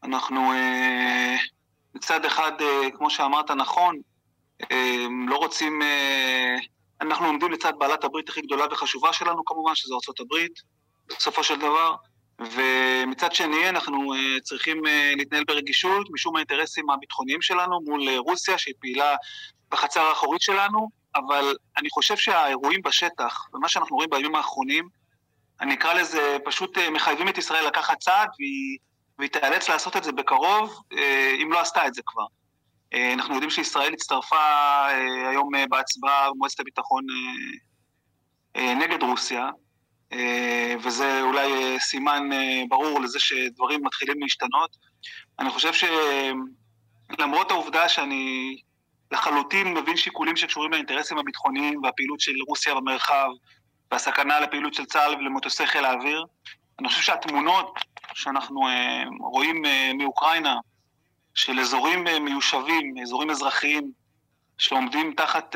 [0.03, 1.35] אנחנו אה,
[1.95, 3.95] מצד אחד, אה, כמו שאמרת נכון,
[5.27, 5.81] לא רוצים...
[7.01, 10.51] אנחנו עומדים לצד בעלת הברית הכי גדולה וחשובה שלנו כמובן, שזו ארצות הברית,
[11.07, 11.95] בסופו של דבר,
[12.39, 14.13] ומצד שני אנחנו
[14.43, 14.81] צריכים
[15.17, 19.15] להתנהל ברגישות משום האינטרסים הביטחוניים שלנו מול רוסיה, שהיא פעילה
[19.71, 24.87] בחצר האחורית שלנו, אבל אני חושב שהאירועים בשטח, ומה שאנחנו רואים בימים האחרונים,
[25.63, 28.77] אני אקרא לזה, פשוט אה, מחייבים את ישראל לקחת צעד, והיא,
[29.19, 32.25] והיא תיאלץ לעשות את זה בקרוב, אה, אם לא עשתה את זה כבר.
[32.93, 34.85] אה, אנחנו יודעים שישראל הצטרפה
[35.29, 37.03] היום בהצבעה במועצת הביטחון
[38.57, 39.49] נגד רוסיה,
[40.83, 42.29] וזה אולי סימן
[42.69, 44.77] ברור לזה שדברים מתחילים להשתנות.
[45.39, 45.71] אני חושב
[47.13, 48.55] שלמרות העובדה שאני
[49.11, 53.29] לחלוטין מבין שיקולים שקשורים לאינטרסים הביטחוניים והפעילות של רוסיה במרחב
[53.93, 56.25] והסכנה לפעילות של צה"ל ולמטוסי חיל האוויר,
[56.79, 57.79] אני חושב שהתמונות
[58.13, 60.55] שאנחנו אה, רואים אה, מאוקראינה
[61.35, 63.91] של אזורים מיושבים, אזורים אזרחיים,
[64.57, 65.55] שעומדים תחת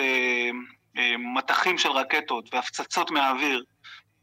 [1.35, 3.63] מטחים של רקטות והפצצות מהאוויר,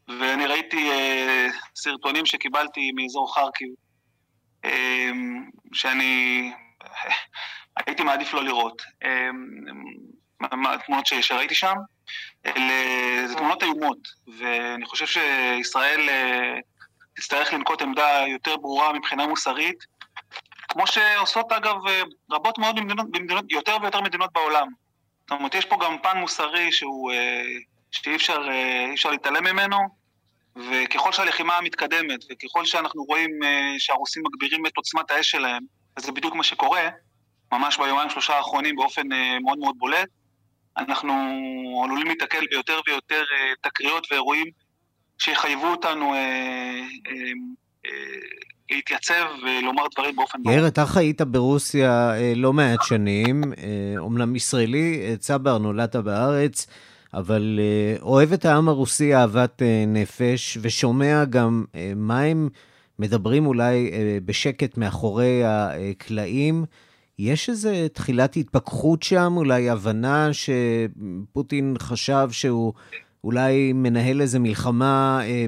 [0.08, 0.90] ואני ראיתי
[1.76, 3.68] סרטונים שקיבלתי מאזור חרקיב,
[5.72, 6.52] שאני
[7.86, 8.82] הייתי מעדיף לא לראות.
[10.40, 11.74] התמונות שראיתי שם,
[12.46, 13.98] אלה, זה תמונות איומות,
[14.38, 16.58] ואני חושב שישראל אה,
[17.16, 19.84] תצטרך לנקוט עמדה יותר ברורה מבחינה מוסרית,
[20.68, 24.66] כמו שעושות אגב אה, רבות מאוד במדינות, במדינות, יותר ויותר מדינות בעולם.
[25.20, 27.42] זאת אומרת, יש פה גם פן מוסרי שהוא, אה,
[27.90, 28.46] שאי אפשר,
[28.94, 29.78] אפשר להתעלם ממנו,
[30.56, 33.30] וככל שהלחימה מתקדמת, וככל שאנחנו רואים
[33.78, 35.62] שהרוסים מגבירים את עוצמת האש שלהם,
[35.98, 36.88] וזה בדיוק מה שקורה,
[37.52, 39.02] ממש ביומיים שלושה האחרונים באופן
[39.42, 40.08] מאוד מאוד בולט,
[40.78, 41.12] אנחנו
[41.84, 44.46] עלולים להתקל ביותר ויותר אה, תקריות ואירועים
[45.18, 46.80] שיחייבו אותנו אה,
[47.86, 47.92] אה,
[48.70, 50.56] להתייצב ולומר דברים באופן ברור.
[50.56, 53.42] יאיר, אתה חיית ברוסיה לא מעט שנים,
[53.98, 56.66] אומנם ישראלי, צבר, נולדת בארץ,
[57.14, 57.60] אבל
[58.02, 61.64] אוהב את העם הרוסי אהבת נפש, ושומע גם
[61.96, 62.48] מה הם
[62.98, 63.90] מדברים אולי
[64.24, 66.64] בשקט מאחורי הקלעים.
[67.18, 72.72] יש איזו תחילת התפכחות שם, אולי הבנה שפוטין חשב שהוא
[73.24, 75.46] אולי מנהל איזו מלחמה אה,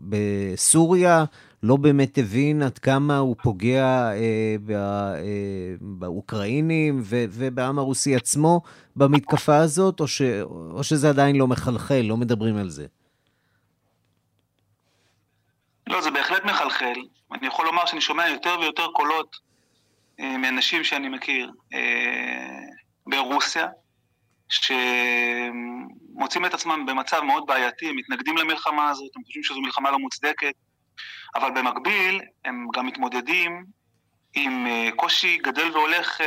[0.00, 1.24] בסוריה,
[1.62, 8.60] לא באמת הבין עד כמה הוא פוגע אה, ב, אה, באוקראינים ו, ובעם הרוסי עצמו
[8.96, 10.22] במתקפה הזאת, או, ש,
[10.70, 12.86] או שזה עדיין לא מחלחל, לא מדברים על זה?
[15.86, 16.94] לא, זה בהחלט מחלחל.
[17.32, 19.47] אני יכול לומר שאני שומע יותר ויותר קולות
[20.18, 22.58] מאנשים שאני מכיר אה,
[23.06, 23.66] ברוסיה,
[24.48, 29.98] שמוצאים את עצמם במצב מאוד בעייתי, הם מתנגדים למלחמה הזאת, הם חושבים שזו מלחמה לא
[29.98, 30.54] מוצדקת,
[31.34, 33.64] אבל במקביל הם גם מתמודדים
[34.34, 36.20] עם אה, קושי גדל והולך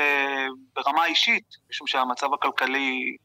[0.75, 3.15] ברמה אישית, משום שהמצב הכלכלי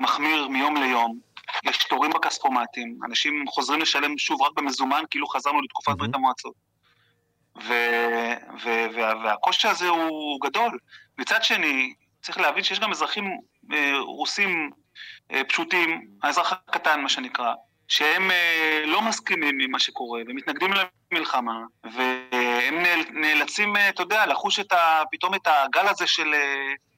[0.00, 1.18] מחמיר מיום ליום,
[1.64, 5.96] יש תורים בכספומטים, אנשים חוזרים לשלם שוב רק במזומן, כאילו חזרנו לתקופת mm-hmm.
[5.96, 6.69] ברית המועצות.
[7.68, 7.72] ו,
[8.64, 10.78] ו, וה, והקושי הזה הוא גדול.
[11.18, 13.38] מצד שני, צריך להבין שיש גם אזרחים
[13.72, 14.70] אה, רוסים
[15.32, 17.54] אה, פשוטים, האזרח הקטן מה שנקרא,
[17.88, 20.70] שהם אה, לא מסכימים עם מה שקורה ומתנגדים
[21.12, 26.34] למלחמה, והם נאלצים, אתה יודע, לחוש את ה, פתאום את הגל הזה של,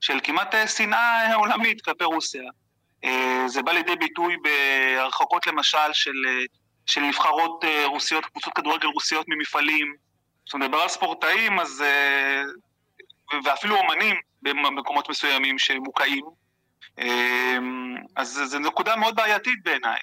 [0.00, 2.42] של כמעט שנאה עולמית כלפי רוסיה.
[3.46, 6.12] זה בא לידי ביטוי בהרחקות למשל של,
[6.86, 9.94] של נבחרות רוסיות, קבוצות כדורגל רוסיות ממפעלים,
[10.46, 11.82] כשאתה מדבר על ספורטאים, אז...
[11.82, 12.42] אה,
[13.44, 16.24] ואפילו אומנים במקומות מסוימים שמוקעים,
[16.98, 17.58] אה,
[18.16, 19.98] אז זו נקודה מאוד בעייתית בעיניי.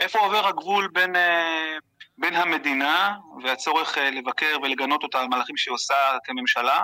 [0.00, 1.76] איפה עובר הגבול בין, אה,
[2.18, 5.94] בין המדינה והצורך לבקר ולגנות אותה על מהלכים שהיא עושה
[6.24, 6.82] כממשלה,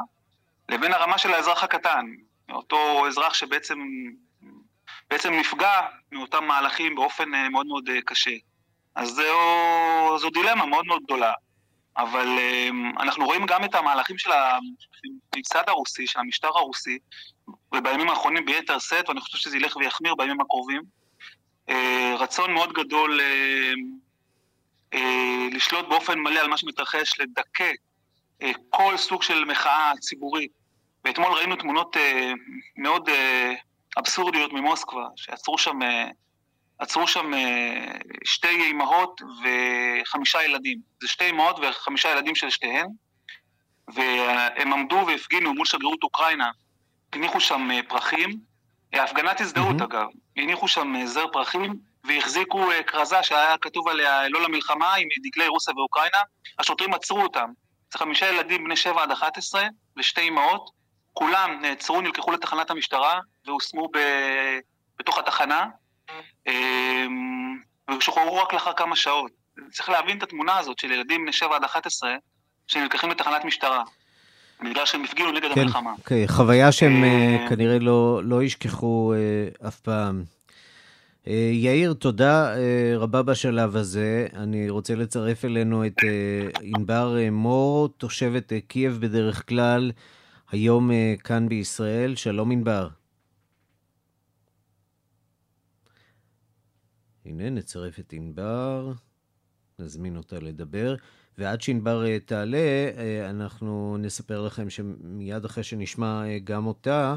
[0.68, 2.06] לבין הרמה של האזרח הקטן,
[2.52, 3.78] אותו אזרח שבעצם
[5.10, 5.80] בעצם נפגע
[6.12, 8.30] מאותם מהלכים באופן מאוד מאוד קשה.
[8.94, 11.32] אז זו, זו דילמה מאוד מאוד גדולה.
[11.96, 16.98] אבל אמ, אנחנו רואים גם את המהלכים של הממסד הרוסי, של המשטר הרוסי,
[17.74, 20.82] ובימים האחרונים ביתר שאת, ואני חושב שזה ילך ויחמיר בימים הקרובים.
[21.68, 23.72] אה, רצון מאוד גדול אה,
[24.94, 27.72] אה, לשלוט באופן מלא על מה שמתרחש, לדכא
[28.70, 30.52] כל סוג של מחאה ציבורית.
[31.04, 31.96] ואתמול ראינו תמונות
[32.76, 33.08] מאוד
[33.98, 35.78] אבסורדיות ממוסקבה, שעצרו שם
[36.80, 37.92] עצרו שם אה,
[38.24, 40.78] שתי אימהות וחמישה ילדים.
[41.02, 42.86] זה שתי אימהות וחמישה ילדים של שתיהן,
[43.88, 46.50] והם עמדו והפגינו מול שגרירות אוקראינה,
[47.12, 48.30] הניחו שם אה, פרחים,
[48.92, 49.84] הפגנת הזדהות mm-hmm.
[49.84, 50.06] אגב,
[50.36, 51.74] הניחו שם אה, זר פרחים
[52.04, 56.18] והחזיקו כרזה שהיה כתוב עליה לא למלחמה עם דגלי רוסיה ואוקראינה,
[56.58, 57.50] השוטרים עצרו אותם.
[57.92, 59.68] זה חמישה ילדים בני שבע עד אחת עשרה
[59.98, 60.70] ושתי אימהות,
[61.12, 63.98] כולם נעצרו, נלקחו לתחנת המשטרה והושמו ב...
[64.98, 65.66] בתוך התחנה,
[67.98, 69.32] ושוחררו רק לאחר כמה שעות.
[69.72, 72.14] צריך להבין את התמונה הזאת של ילדים בני 7 עד 11
[72.66, 73.84] שנלקחים לתחנת משטרה.
[74.64, 75.92] בגלל שהם הפגינו נגד כן, המלחמה.
[76.04, 80.24] כן, חוויה שהם אה, כנראה לא, לא ישכחו אה, אף פעם.
[81.26, 82.54] אה, יאיר, תודה
[82.96, 84.26] רבה בשלב הזה.
[84.36, 85.96] אני רוצה לצרף אלינו את
[86.62, 89.92] ענבר מור, תושבת קייב בדרך כלל,
[90.50, 90.90] היום
[91.24, 92.16] כאן בישראל.
[92.16, 92.88] שלום ענבר.
[97.30, 98.92] הנה, נצרף את ענבר,
[99.78, 100.96] נזמין אותה לדבר.
[101.38, 102.58] ועד שענבר אה, תעלה,
[102.96, 107.16] אה, אנחנו נספר לכם שמיד אחרי שנשמע אה, גם אותה,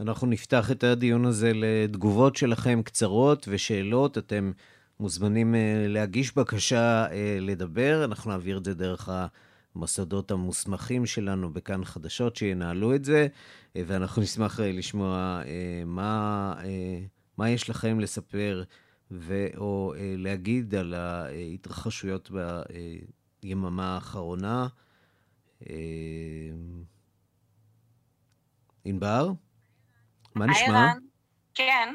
[0.00, 4.18] אנחנו נפתח את הדיון הזה לתגובות שלכם קצרות ושאלות.
[4.18, 4.52] אתם
[5.00, 5.54] מוזמנים
[5.88, 7.06] להגיש בקשה
[7.40, 9.08] לדבר, אנחנו נעביר את זה דרך
[9.74, 13.26] המוסדות המוסמכים שלנו בכאן חדשות שינהלו את זה,
[13.74, 15.42] ואנחנו נשמח לשמוע
[15.86, 16.54] מה,
[17.38, 18.62] מה יש לכם לספר
[19.10, 22.30] ו, או להגיד על ההתרחשויות
[23.42, 24.66] ביממה האחרונה.
[28.84, 29.28] ענבר?
[30.34, 30.92] מה נשמע?
[31.54, 31.94] כן.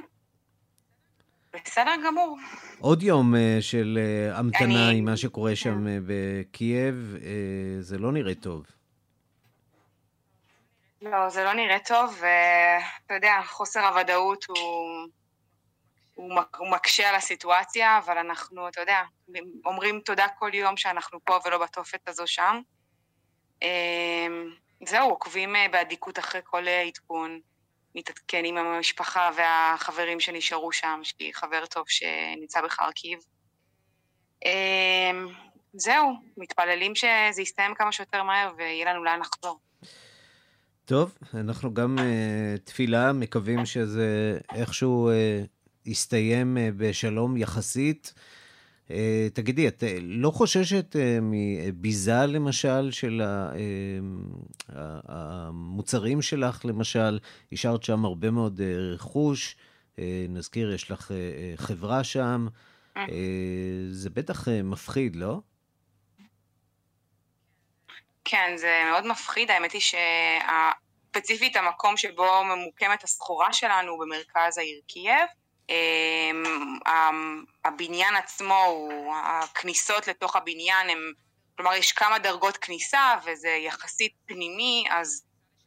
[1.54, 2.38] בסדר גמור.
[2.80, 4.00] עוד יום uh, של
[4.32, 4.98] המתנה אני...
[4.98, 7.16] עם מה שקורה שם uh, בקייב,
[7.80, 8.66] זה לא נראה טוב.
[11.02, 14.58] לא, זה לא נראה טוב, ואתה יודע, חוסר הוודאות הוא,
[16.58, 19.02] הוא, מקשה על הסיטואציה, אבל אנחנו, אתה יודע,
[19.66, 22.60] אומרים תודה כל יום שאנחנו פה ולא בתופת הזו שם.
[24.88, 27.40] זהו, עוקבים באדיקות אחרי כל עדכון.
[27.96, 33.20] מתעדכן עם המשפחה והחברים שנשארו שם, יש לי חבר טוב שנמצא בחרקיב.
[34.46, 35.28] אמ,
[35.74, 39.60] זהו, מתפללים שזה יסתיים כמה שיותר מהר ויהיה לנו לאן לחזור.
[40.86, 45.48] טוב, אנחנו גם uh, תפילה, מקווים שזה איכשהו uh,
[45.86, 48.14] יסתיים uh, בשלום יחסית.
[48.92, 53.22] אה, תגידי, את אה, לא חוששת אה, מביזה, למשל, של
[55.08, 57.20] המוצרים שלך, למשל?
[57.52, 58.62] השארת שם הרבה מאוד
[58.94, 59.56] רכוש,
[60.30, 61.12] נזכיר, יש לך
[61.56, 62.48] חברה שם.
[63.92, 65.40] זה בטח מפחיד, לא?
[68.26, 69.52] כן, זה מאוד מפחיד.
[69.52, 75.28] האמת היא שספציפית המקום שבו ממוקמת הסחורה שלנו במרכז העיר קייב,
[77.66, 81.12] הבניין עצמו, הכניסות לתוך הבניין הם,
[81.58, 85.24] כלומר יש כמה דרגות כניסה וזה יחסית פנימי, אז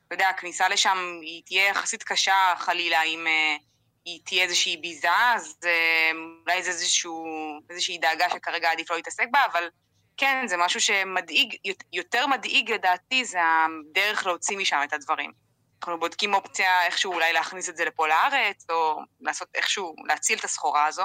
[0.07, 3.57] אתה יודע, הכניסה לשם היא תהיה יחסית קשה חלילה אם אה,
[4.05, 6.11] היא תהיה איזושהי ביזה, אז אה,
[6.47, 7.25] אולי זה איזשהו,
[7.71, 9.69] איזושהי דאגה שכרגע עדיף לא להתעסק בה, אבל
[10.17, 11.57] כן, זה משהו שמדאיג,
[11.93, 15.46] יותר מדאיג לדעתי זה הדרך להוציא משם את הדברים.
[15.81, 20.45] אנחנו בודקים אופציה איכשהו אולי להכניס את זה לפה לארץ, או לעשות איכשהו, להציל את
[20.45, 21.05] הסחורה הזו,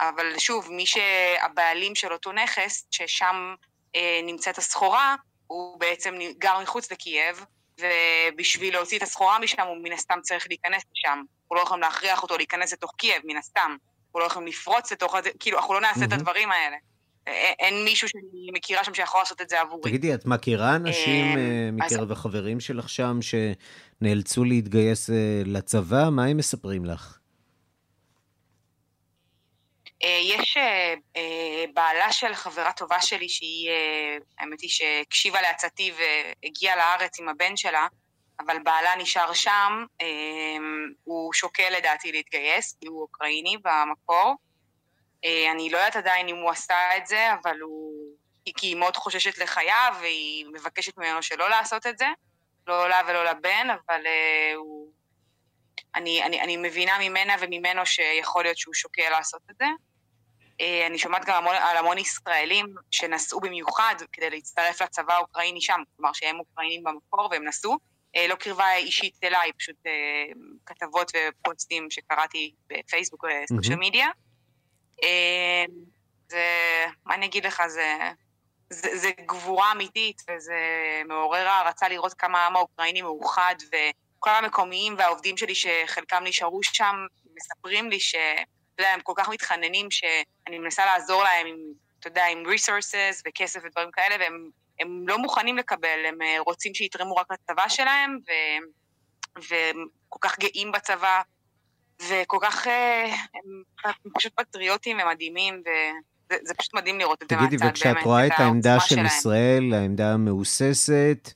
[0.00, 3.54] אבל שוב, מי שהבעלים של אותו נכס, ששם
[3.96, 5.14] אה, נמצאת הסחורה,
[5.46, 7.44] הוא בעצם גר מחוץ לקייב,
[7.80, 11.22] ובשביל להוציא את הסחורה משם, הוא מן הסתם צריך להיכנס לשם.
[11.42, 13.76] אנחנו לא יכולים להכריח אותו להיכנס לתוך קייב, מן הסתם.
[14.06, 16.04] אנחנו לא יכולים לפרוץ לתוך, כאילו, אנחנו לא נעשה mm-hmm.
[16.04, 16.76] את הדברים האלה.
[17.58, 19.82] אין מישהו שאני מכירה שם שיכול לעשות את זה עבורי.
[19.82, 23.18] תגידי, את מכירה אנשים אמ, אה, מקרב החברים שלך שם
[24.00, 26.08] שנאלצו להתגייס אה, לצבא?
[26.10, 27.18] מה הם מספרים לך?
[30.04, 30.56] אה, יש
[31.74, 33.70] בעלה של חברה טובה שלי, שהיא,
[34.38, 37.86] האמת היא שהקשיבה לעצתי והגיעה לארץ עם הבן שלה,
[38.40, 39.84] אבל בעלה נשאר שם,
[41.04, 44.34] הוא שוקל לדעתי להתגייס, כי הוא אוקראיני במקור.
[45.26, 48.16] אה, אני לא יודעת עדיין אם הוא עשה את זה, אבל הוא...
[48.56, 52.06] כי היא מאוד חוששת לחייו, והיא מבקשת ממנו שלא לעשות את זה.
[52.66, 54.92] לא לה ולא לבן, אבל uh, הוא...
[55.94, 59.64] אני, אני, אני מבינה ממנה וממנו שיכול להיות שהוא שוקל לעשות את זה.
[60.44, 65.80] Uh, אני שומעת גם המון, על המון ישראלים שנסעו במיוחד כדי להצטרף לצבא האוקראיני שם,
[65.96, 67.76] כלומר שהם אוקראינים במקור והם נסעו.
[68.16, 69.76] Uh, לא קרבה אישית אליי, פשוט
[70.66, 74.08] כתבות ופוסטים שקראתי בפייסבוק וסושיאל מדיה.
[75.02, 75.66] אמ,
[76.28, 76.46] זה,
[77.04, 77.98] מה אני אגיד לך, זה,
[78.70, 80.54] זה, זה גבורה אמיתית, וזה
[81.08, 86.96] מעורר הערצה לראות כמה העם האוקראיני מאוחד, וכל המקומיים והעובדים שלי שחלקם נשארו שם,
[87.36, 88.14] מספרים לי ש...
[88.14, 91.56] אתה יודע, הם כל כך מתחננים שאני מנסה לעזור להם עם,
[92.00, 94.50] אתה יודע, עם resources וכסף ודברים כאלה, והם
[94.80, 98.32] הם לא מוכנים לקבל, הם אה, רוצים שיתרמו רק לצבא שלהם, ו,
[99.48, 101.22] והם כל כך גאים בצבא,
[102.08, 103.14] וכל כך, אה,
[103.84, 105.62] הם פשוט פטריוטים ומדהימים,
[106.30, 107.60] וזה פשוט מדהים לראות את זה מהצד, באמת.
[107.60, 109.06] תגידי, וכשאת רואה את העמדה של שלהם.
[109.06, 111.32] ישראל, העמדה המהוססת,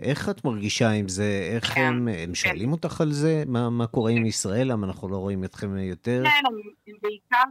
[0.00, 1.50] איך את מרגישה עם זה?
[1.54, 2.34] איך כן, הם, הם כן.
[2.34, 3.42] שואלים אותך על זה?
[3.46, 4.72] מה, מה קורה עם ישראל?
[4.72, 6.22] למה אנחנו לא רואים אתכם יותר?
[6.24, 6.46] כן,
[6.86, 7.42] הם בעיקר,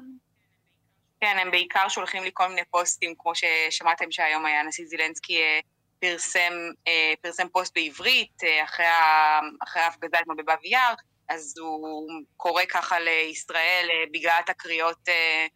[1.21, 5.59] כן, הם בעיקר שולחים לי כל מיני פוסטים, כמו ששמעתם שהיום היה הנשיא זילנסקי אה,
[5.99, 6.53] פרסם,
[6.88, 10.93] אה, פרסם פוסט בעברית אחרי ההפגזה אתמול בבאב יאר,
[11.30, 15.47] אז הוא קורא ככה לישראל אה, בגלל התקריות אה, אה,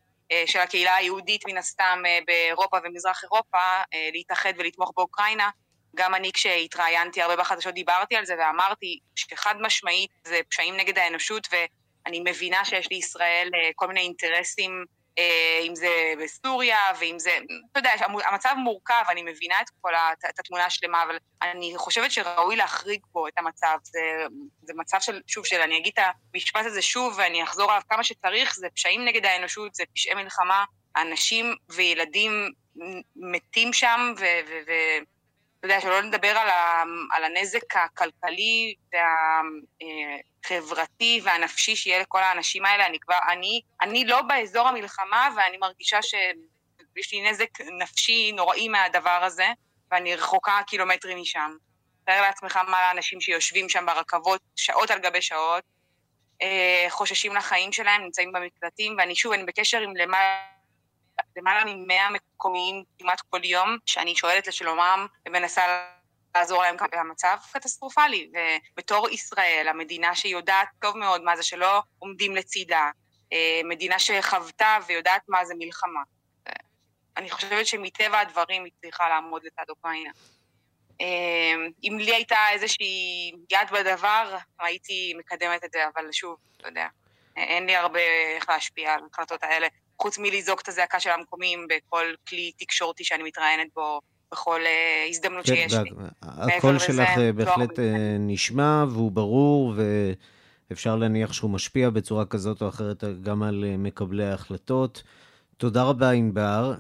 [0.46, 3.82] של הקהילה היהודית מן הסתם באירופה ומזרח אירופה,
[4.14, 5.50] להתאחד ולתמוך באוקראינה.
[5.96, 11.48] גם אני כשהתראיינתי הרבה בחדשות דיברתי על זה ואמרתי שחד משמעית זה פשעים נגד האנושות
[11.52, 15.01] ואני מבינה שיש לישראל כל מיני אינטרסים אה,
[15.68, 17.38] אם זה בסוריה, ואם זה,
[17.72, 17.92] אתה יודע,
[18.26, 19.94] המצב מורכב, אני מבינה את כל
[20.30, 23.78] את התמונה השלמה, אבל אני חושבת שראוי להחריג פה את המצב.
[23.84, 24.00] זה,
[24.62, 28.04] זה מצב של, שוב, של אני אגיד את המשפט הזה שוב, ואני אחזור עליו כמה
[28.04, 30.66] שצריך, זה פשעים נגד האנושות, זה פשעי מלחמה,
[30.98, 32.50] אנשים וילדים
[33.16, 34.24] מתים שם, ו...
[34.48, 34.72] ו, ו
[35.62, 38.76] אתה יודע, שלא לדבר על, ה, על הנזק הכלכלי
[40.44, 42.86] והחברתי והנפשי שיהיה לכל האנשים האלה.
[42.86, 49.20] אני כבר, אני, אני לא באזור המלחמה ואני מרגישה שיש לי נזק נפשי נוראי מהדבר
[49.24, 49.48] הזה,
[49.92, 51.52] ואני רחוקה קילומטרים משם.
[52.06, 55.64] תאר לעצמך מה האנשים שיושבים שם ברכבות שעות על גבי שעות,
[56.42, 60.51] אה, חוששים לחיים שלהם, נמצאים במקלטים, ואני שוב, אני בקשר עם למעלה,
[61.36, 65.62] למעלה ממאה מקומיים כמעט כל יום, שאני שואלת לשלומם ומנסה
[66.36, 68.32] לעזור להם, המצב קטסטרופלי,
[68.74, 72.90] ובתור ישראל, המדינה שיודעת טוב מאוד מה זה שלא עומדים לצידה,
[73.34, 76.02] אה, מדינה שחוותה ויודעת מה זה מלחמה.
[77.18, 80.12] אני חושבת שמטבע הדברים היא צריכה לעמוד לצד אוקראינה.
[81.00, 86.88] אמ, אם לי הייתה איזושהי יד בדבר, הייתי מקדמת את זה, אבל שוב, אתה יודע,
[87.38, 88.00] אין לי הרבה
[88.36, 89.68] איך להשפיע על ההחלטות האלה,
[90.02, 95.46] חוץ מלזעוק את הזעקה של המקומים בכל כלי תקשורתי שאני מתראיינת בו בכל אה, הזדמנות
[95.46, 95.90] כן, שיש לי.
[96.22, 97.86] הקול שלך אה, בהחלט לא
[98.20, 99.74] נשמע והוא ברור,
[100.70, 105.04] ואפשר להניח שהוא משפיע בצורה כזאת או אחרת גם על מקבלי ההחלטות.
[105.58, 106.74] תודה רבה, ענבר.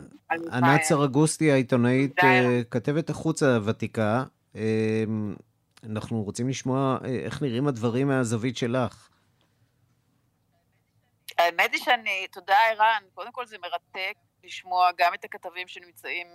[0.52, 4.24] ענת סרגוסטי, העיתונאית, אה, כתבת החוץ הוותיקה.
[4.56, 5.04] אה,
[5.84, 9.10] אנחנו רוצים לשמוע אה, איך נראים הדברים מהזווית שלך.
[11.42, 14.14] האמת היא שאני, תודה ערן, קודם כל זה מרתק
[14.44, 16.28] לשמוע גם את הכתבים שנמצאים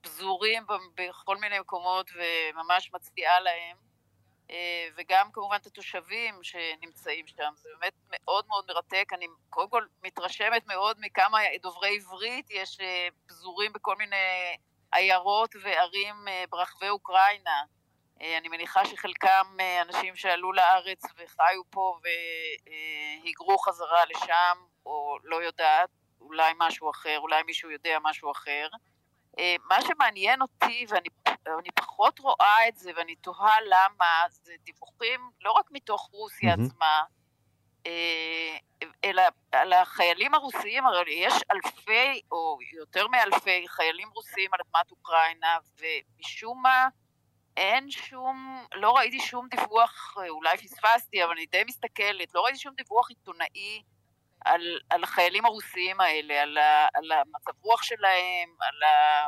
[0.00, 3.76] פזורים בכל מיני מקומות וממש מצדיעה להם.
[4.50, 7.52] אה, וגם כמובן את התושבים שנמצאים שם.
[7.56, 9.08] זה באמת מאוד מאוד מרתק.
[9.12, 14.56] אני קודם כל מתרשמת מאוד מכמה דוברי עברית יש אה, פזורים בכל מיני
[14.92, 17.62] עיירות וערים אה, ברחבי אוקראינה.
[18.20, 19.46] אני מניחה שחלקם
[19.82, 25.90] אנשים שעלו לארץ וחיו פה והיגרו חזרה לשם, או לא יודעת,
[26.20, 28.68] אולי משהו אחר, אולי מישהו יודע משהו אחר.
[29.68, 31.08] מה שמעניין אותי, ואני
[31.46, 36.66] אני פחות רואה את זה, ואני תוהה למה, זה דיווחים לא רק מתוך רוסיה mm-hmm.
[36.66, 37.02] עצמה,
[37.86, 38.56] אה,
[39.04, 45.58] אלא על החיילים הרוסיים, הרי יש אלפי, או יותר מאלפי חיילים רוסיים על אדמת אוקראינה,
[45.78, 46.88] ומשום מה
[47.56, 52.74] אין שום, לא ראיתי שום דיווח, אולי פספסתי, אבל אני די מסתכלת, לא ראיתי שום
[52.74, 53.82] דיווח עיתונאי
[54.44, 56.58] על, על החיילים הרוסיים האלה, על,
[56.94, 59.24] על המצב רוח שלהם, על ה,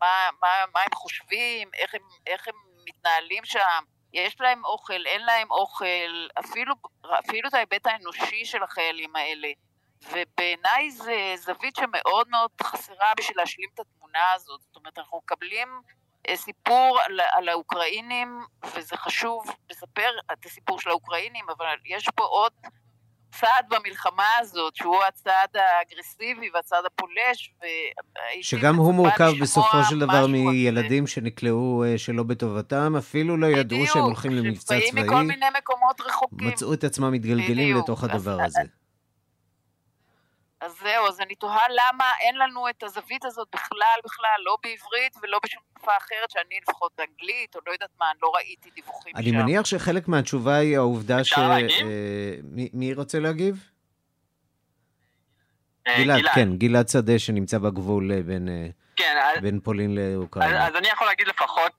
[0.00, 2.54] מה, מה, מה הם חושבים, איך הם, איך הם
[2.88, 6.74] מתנהלים שם, יש להם אוכל, אין להם אוכל, אפילו,
[7.18, 9.48] אפילו את ההיבט האנושי של החיילים האלה.
[10.02, 14.60] ובעיניי זה זווית שמאוד מאוד חסרה בשביל להשלים את התמונה הזאת.
[14.60, 18.40] זאת אומרת, אנחנו מקבלים אה, סיפור על, על האוקראינים,
[18.76, 22.52] וזה חשוב לספר את הסיפור של האוקראינים, אבל יש פה עוד
[23.40, 27.54] צעד במלחמה הזאת, שהוא הצעד האגרסיבי והצעד הפולש,
[28.42, 31.12] שגם הוא מורכב בסופו של דבר מילדים אחר.
[31.12, 34.78] שנקלעו אה, שלא בטובתם, אפילו לא ידעו בדיוק, שהם הולכים למבצע צבאי.
[34.78, 36.48] בדיוק, שבאים מכל מיני מקומות רחוקים.
[36.48, 37.84] מצאו את עצמם מתגלגלים בדיוק.
[37.84, 38.68] לתוך הדבר אז, הזה.
[40.60, 45.16] אז זהו, אז אני תוהה למה אין לנו את הזווית הזאת בכלל, בכלל, לא בעברית
[45.22, 49.12] ולא בשום שפה אחרת, שאני לפחות אנגלית, או לא יודעת מה, אני לא ראיתי דיווחים
[49.16, 49.34] אני שם.
[49.34, 51.38] אני מניח שחלק מהתשובה היא העובדה ש...
[51.38, 51.86] להגיב?
[51.86, 53.70] אה, מי, מי רוצה להגיב?
[55.86, 58.48] אה, גלעד, גלעד, כן, גלעד שדה שנמצא בגבול אה, בין,
[58.96, 60.66] כן, בין פולין לאוקראינה.
[60.66, 61.72] אז, אז אני יכול להגיד לפחות...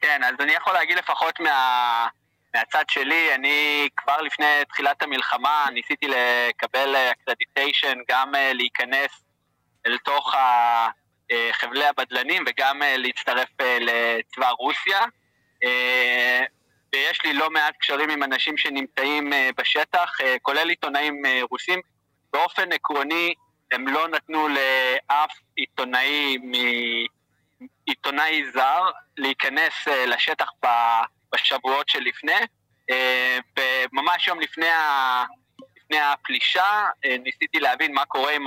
[0.00, 2.08] כן, אז אני יכול להגיד לפחות מה...
[2.56, 9.10] מהצד שלי, אני כבר לפני תחילת המלחמה ניסיתי לקבל אקרדיטיישן, גם אה, להיכנס
[9.86, 10.88] אל תוך אה,
[11.52, 13.48] חבלי הבדלנים וגם אה, להצטרף
[13.80, 15.00] לצבא רוסיה.
[16.92, 21.80] ויש לי לא מעט קשרים עם אנשים שנמצאים בשטח, כולל עיתונאים רוסים.
[22.32, 23.34] באופן עקרוני,
[23.72, 26.36] הם לא נתנו לאף עיתונאי
[27.86, 28.82] עיתונאי זר
[29.16, 30.50] להיכנס לשטח
[31.36, 32.32] בשבועות שלפני,
[32.90, 35.24] אה, וממש יום לפני, ה...
[35.76, 38.44] לפני הפלישה אה, ניסיתי להבין מה קורה עם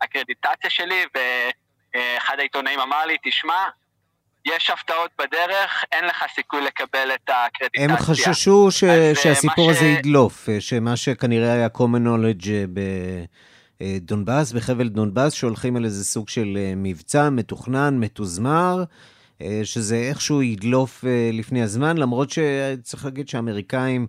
[0.00, 3.64] האקרדיטציה שלי, ואחד העיתונאים אמר לי, תשמע,
[4.44, 7.84] יש הפתעות בדרך, אין לך סיכוי לקבל את האקרדיטציה.
[7.84, 8.84] הם חששו ש...
[8.84, 9.98] אה, שהסיפור הזה ש...
[9.98, 12.48] ידלוף, שמה שכנראה היה common knowledge
[13.80, 18.84] בדונבאס, בחבל דונבאס, שהולכים על איזה סוג של מבצע מתוכנן, מתוזמר,
[19.64, 24.06] שזה איכשהו ידלוף אה, לפני הזמן, למרות שצריך להגיד שהאמריקאים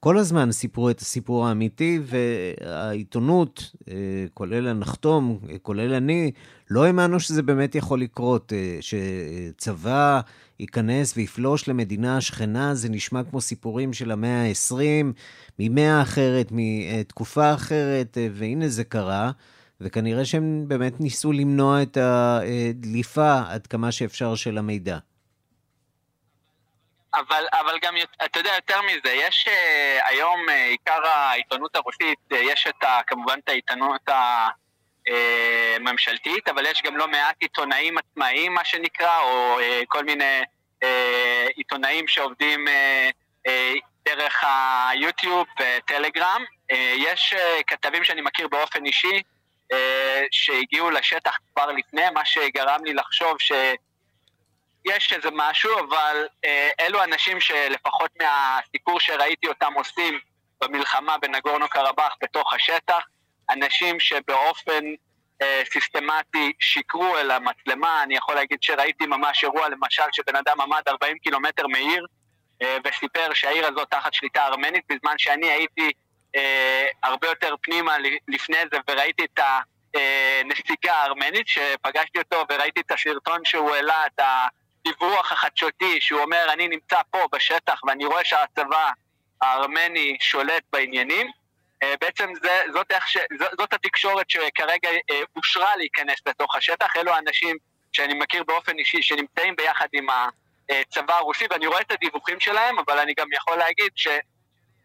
[0.00, 3.94] כל הזמן סיפרו את הסיפור האמיתי, והעיתונות, אה,
[4.34, 6.30] כולל הנחתום, כולל אני,
[6.70, 10.20] לא האמנו שזה באמת יכול לקרות, שצבא
[10.60, 15.12] ייכנס ויפלוש למדינה שכנה, זה נשמע כמו סיפורים של המאה ה-20,
[15.58, 19.30] ממאה אחרת, מתקופה אחרת, והנה זה קרה.
[19.80, 24.98] וכנראה שהם באמת ניסו למנוע את הדליפה עד כמה שאפשר של המידע.
[27.14, 27.94] אבל, אבל גם,
[28.24, 33.00] אתה יודע, יותר מזה, יש uh, היום uh, עיקר העיתונות הרוסית, uh, יש את ה,
[33.06, 34.08] כמובן את העיתונות
[35.76, 39.58] הממשלתית, אבל יש גם לא מעט עיתונאים עצמאיים, מה שנקרא, או
[39.88, 40.42] כל מיני
[41.56, 42.64] עיתונאים שעובדים
[44.04, 44.44] דרך
[44.88, 46.44] היוטיוב וטלגרם.
[46.96, 47.34] יש
[47.66, 49.22] כתבים שאני מכיר באופן אישי,
[50.30, 53.52] שהגיעו לשטח כבר לפני, מה שגרם לי לחשוב ש...
[54.84, 60.18] יש איזה משהו, אבל אה, אלו אנשים שלפחות מהסיפור שראיתי אותם עושים
[60.60, 63.02] במלחמה בנגורנו קרבאח בתוך השטח,
[63.50, 64.84] אנשים שבאופן
[65.42, 70.82] אה, סיסטמטי שיקרו אל המצלמה, אני יכול להגיד שראיתי ממש אירוע למשל שבן אדם עמד
[70.88, 72.06] 40 קילומטר מעיר
[72.62, 75.90] אה, וסיפר שהעיר הזאת תחת שליטה ארמנית בזמן שאני הייתי
[76.36, 77.96] אה, הרבה יותר פנימה
[78.28, 79.40] לפני זה וראיתי את
[79.94, 84.20] הנסיגה אה, הארמנית, שפגשתי אותו וראיתי את הסרטון שהוא העלה, את.
[84.86, 88.90] הדיווח החדשותי שהוא אומר אני נמצא פה בשטח ואני רואה שהצבא
[89.42, 91.30] הארמני שולט בעניינים,
[91.82, 93.18] אה, בעצם זה, זאת, ש,
[93.58, 97.56] זאת התקשורת שכרגע אה, אושרה להיכנס לתוך השטח, אלו האנשים
[97.92, 100.06] שאני מכיר באופן אישי שנמצאים ביחד עם
[100.70, 103.90] הצבא הרוסי ואני רואה את הדיווחים שלהם, אבל אני גם יכול להגיד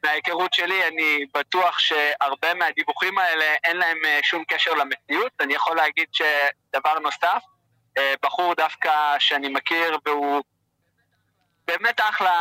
[0.01, 5.31] שמההיכרות שלי אני בטוח שהרבה מהדיווחים האלה אין להם אה, שום קשר למציאות.
[5.39, 7.43] אני יכול להגיד שדבר נוסף,
[7.97, 10.41] אה, בחור דווקא שאני מכיר והוא
[11.67, 12.31] באמת אחלה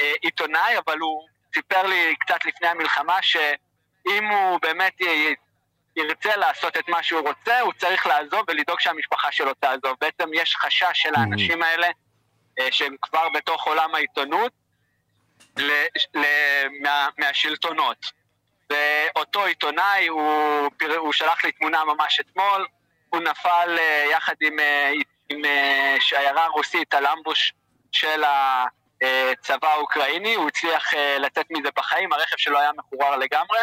[0.00, 5.00] אה, עיתונאי, אבל הוא סיפר לי קצת לפני המלחמה שאם הוא באמת
[5.96, 9.96] ירצה לעשות את מה שהוא רוצה, הוא צריך לעזוב ולדאוג שהמשפחה שלו תעזוב.
[10.00, 11.20] בעצם יש חשש של mm-hmm.
[11.20, 11.88] האנשים האלה,
[12.70, 14.52] שהם כבר בתוך עולם העיתונות,
[16.82, 18.18] מה, מהשלטונות.
[18.70, 22.66] ואותו עיתונאי, הוא, הוא שלח לי תמונה ממש אתמול,
[23.10, 24.92] הוא נפל אה, יחד עם, אה,
[25.28, 27.52] עם אה, שיירה רוסית על אמבוש
[27.92, 33.58] של הצבא האוקראיני, הוא הצליח לצאת מזה בחיים, הרכב שלו היה מחורר לגמרי,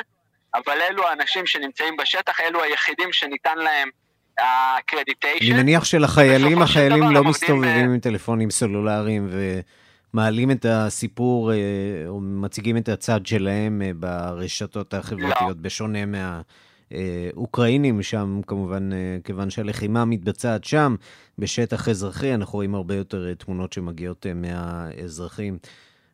[0.55, 3.89] אבל אלו האנשים שנמצאים בשטח, אלו היחידים שניתן להם
[4.37, 5.53] הקרדיטיישן.
[5.53, 9.29] אני מניח שלחיילים, החיילים לא מסתובבים עם טלפונים סלולריים
[10.15, 11.51] ומעלים את הסיפור
[12.07, 15.61] או מציגים את הצד שלהם ברשתות החברתיות, לא.
[15.61, 16.41] בשונה מה...
[16.93, 20.95] אה, אוקראינים שם, כמובן, אה, כיוון שהלחימה מתבצעת שם,
[21.39, 25.57] בשטח אזרחי, אנחנו רואים הרבה יותר אה, תמונות שמגיעות מהאזרחים.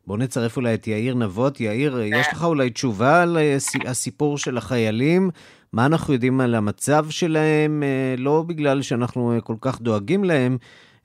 [0.08, 1.60] בואו נצרף אולי את יאיר נבות.
[1.60, 3.38] יאיר, יש לך אולי תשובה על
[3.86, 5.30] הסיפור של החיילים?
[5.74, 7.84] מה אנחנו יודעים על המצב שלהם?
[8.18, 10.58] לא בגלל שאנחנו כל כך דואגים להם,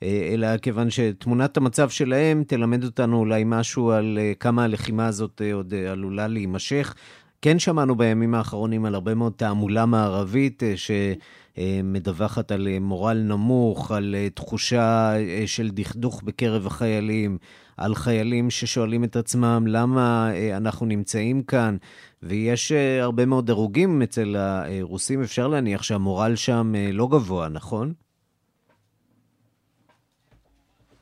[0.03, 6.27] אלא כיוון שתמונת המצב שלהם תלמד אותנו אולי משהו על כמה הלחימה הזאת עוד עלולה
[6.27, 6.93] להימשך.
[7.41, 13.91] כן שמענו בימים האחרונים על הרבה מאוד תעמולה מערבית אה, שמדווחת על אה, מורל נמוך,
[13.91, 15.13] על אה, תחושה
[15.45, 17.37] של דכדוך בקרב החיילים,
[17.77, 21.77] על חיילים ששואלים את עצמם למה אנחנו נמצאים כאן,
[22.23, 22.71] ויש
[23.01, 27.93] הרבה מאוד דירוגים אצל הרוסים, אפשר להניח שהמורל שם לא גבוה, נכון?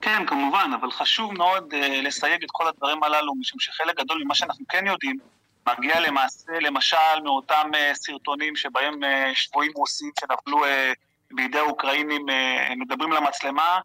[0.05, 4.65] כן, כמובן, אבל חשוב מאוד לסייג את כל הדברים הללו, משום שחלק גדול ממה שאנחנו
[4.69, 5.19] כן יודעים,
[5.69, 10.67] מגיע למעשה, למשל, מאותם uh, סרטונים שבהם uh, שבויים רוסים שנפלו uh,
[11.31, 13.79] בידי האוקראינים uh, מדברים למצלמה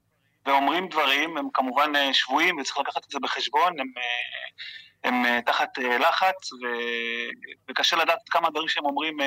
[0.46, 5.42] ואומרים דברים, הם כמובן uh, שבויים וצריך לקחת את זה בחשבון, הם, uh, הם uh,
[5.46, 6.66] תחת uh, לחץ ו...
[7.70, 9.24] וקשה לדעת כמה דברים שהם אומרים uh.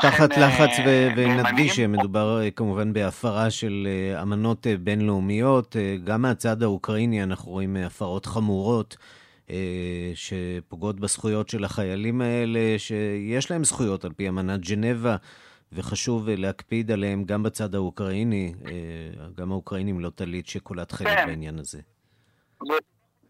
[0.00, 3.88] תחת לחץ ו- ונדגיש שמדובר כמובן בהפרה של
[4.22, 8.96] אמנות בינלאומיות, גם מהצד האוקראיני אנחנו רואים הפרות חמורות.
[9.50, 15.16] אה, שפוגעות בזכויות של החיילים האלה, שיש להם זכויות על פי אמנת ג'נבה,
[15.72, 18.72] וחשוב להקפיד עליהם גם בצד האוקראיני, אה,
[19.36, 21.26] גם האוקראינים לא טלית שקולת חלק כן.
[21.26, 21.80] בעניין הזה.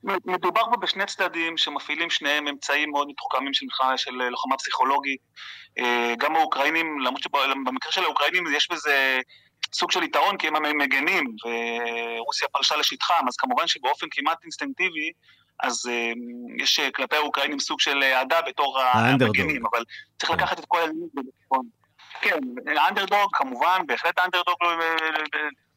[0.05, 3.67] מדובר פה בשני צדדים שמפעילים שניהם אמצעים מאוד מתוחכמים של,
[3.97, 5.21] של לוחמה פסיכולוגית.
[5.79, 9.21] אה, גם האוקראינים, למרות שבמקרה של האוקראינים יש בזה
[9.73, 15.13] סוג של יתרון כי הם מגנים ורוסיה פלשה לשטחם, אז כמובן שבאופן כמעט אינסטינקטיבי
[15.63, 16.13] אז אה,
[16.59, 19.85] יש אה, כלפי האוקראינים סוג של אהדה בתור המגנים, אבל
[20.19, 21.67] צריך לקחת את כל הלימוד בביטחון.
[22.21, 22.39] כן,
[22.77, 24.57] האנדרדוג כמובן, בהחלט האנדרדוג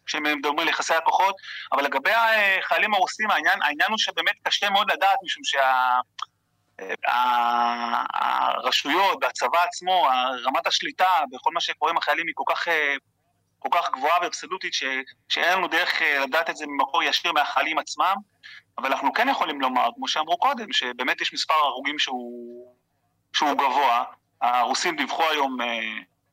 [0.03, 1.35] אה, כשהם מדברים על יחסי הכוחות,
[1.71, 5.43] אבל לגבי החיילים הרוסים, העניין, העניין הוא שבאמת קשה מאוד לדעת, משום
[8.63, 10.07] שהרשויות והצבא עצמו,
[10.45, 12.67] רמת השליטה בכל מה שקורה עם החיילים היא כל כך,
[13.59, 14.73] כל כך גבוהה ואבסולוטית,
[15.29, 18.15] שאין לנו דרך לדעת את זה ממקור ישיר מהחיילים עצמם.
[18.77, 22.75] אבל אנחנו כן יכולים לומר, כמו שאמרו קודם, שבאמת יש מספר הרוגים שהוא,
[23.33, 24.03] שהוא גבוה.
[24.41, 25.67] הרוסים דיווחו היום, אה,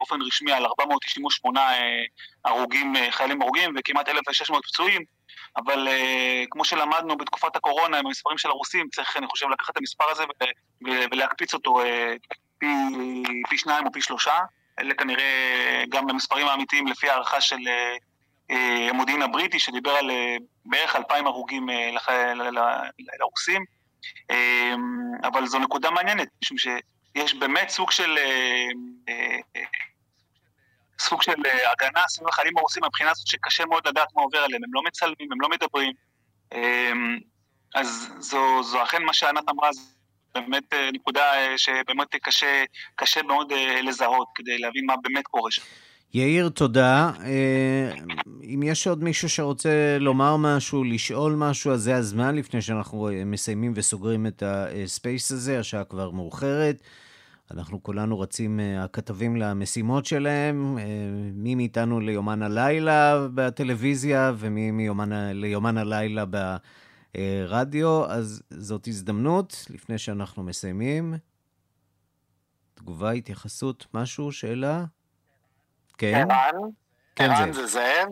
[0.01, 1.61] באופן רשמי על 498
[2.45, 5.03] הרוגים, חיילים הרוגים וכמעט 1,600 פצועים,
[5.57, 5.89] אבל
[6.51, 10.25] כמו שלמדנו בתקופת הקורונה עם המספרים של הרוסים, צריך, אני חושב, לקחת את המספר הזה
[10.83, 11.81] ולהקפיץ אותו
[12.59, 12.67] פי,
[13.49, 14.39] פי שניים או פי שלושה.
[14.81, 17.61] אלה כנראה גם במספרים האמיתיים לפי הערכה של
[18.91, 20.11] המודיעין הבריטי, שדיבר על
[20.65, 21.69] בערך אלפיים הרוגים
[23.21, 23.65] לרוסים.
[25.23, 28.19] אבל זו נקודה מעניינת, משום שיש באמת סוג של...
[31.01, 31.33] סוג של
[31.73, 35.33] הגנה סביב החיילים הרוסים מהבחינה הזאת שקשה מאוד לדעת מה עובר עליהם, הם לא מצלמים,
[35.33, 35.93] הם לא מדברים.
[37.75, 39.81] אז זו, זו אכן מה שענת אמרה, זו
[40.35, 41.23] באמת נקודה
[41.57, 42.65] שבאמת קשה,
[42.97, 43.53] קשה מאוד
[43.83, 45.63] לזהות כדי להבין מה באמת קורה שם.
[46.15, 47.11] יאיר, תודה.
[48.43, 53.73] אם יש עוד מישהו שרוצה לומר משהו, לשאול משהו, אז זה הזמן לפני שאנחנו מסיימים
[53.77, 56.77] וסוגרים את הספייס הזה, השעה כבר מאוחרת.
[57.51, 60.79] אנחנו כולנו רצים, הכתבים למשימות שלהם,
[61.35, 66.25] מי מאיתנו ליומן הלילה בטלוויזיה ומי מיומן, ליומן הלילה
[67.15, 71.15] ברדיו, אז זאת הזדמנות לפני שאנחנו מסיימים.
[72.75, 74.85] תגובה, התייחסות, משהו, שאלה?
[75.99, 76.29] כן.
[77.17, 78.09] כן, ערן זה זאב.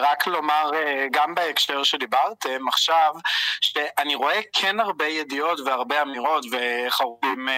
[0.00, 0.70] רק לומר,
[1.10, 3.14] גם בהקשר שדיברתם עכשיו,
[3.60, 7.48] שאני רואה כן הרבה ידיעות והרבה אמירות ואיך הרבים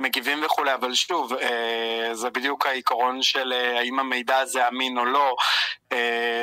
[0.00, 1.32] מגיבים וכולי, אבל שוב,
[2.12, 5.34] זה בדיוק העיקרון של האם המידע הזה אמין או לא.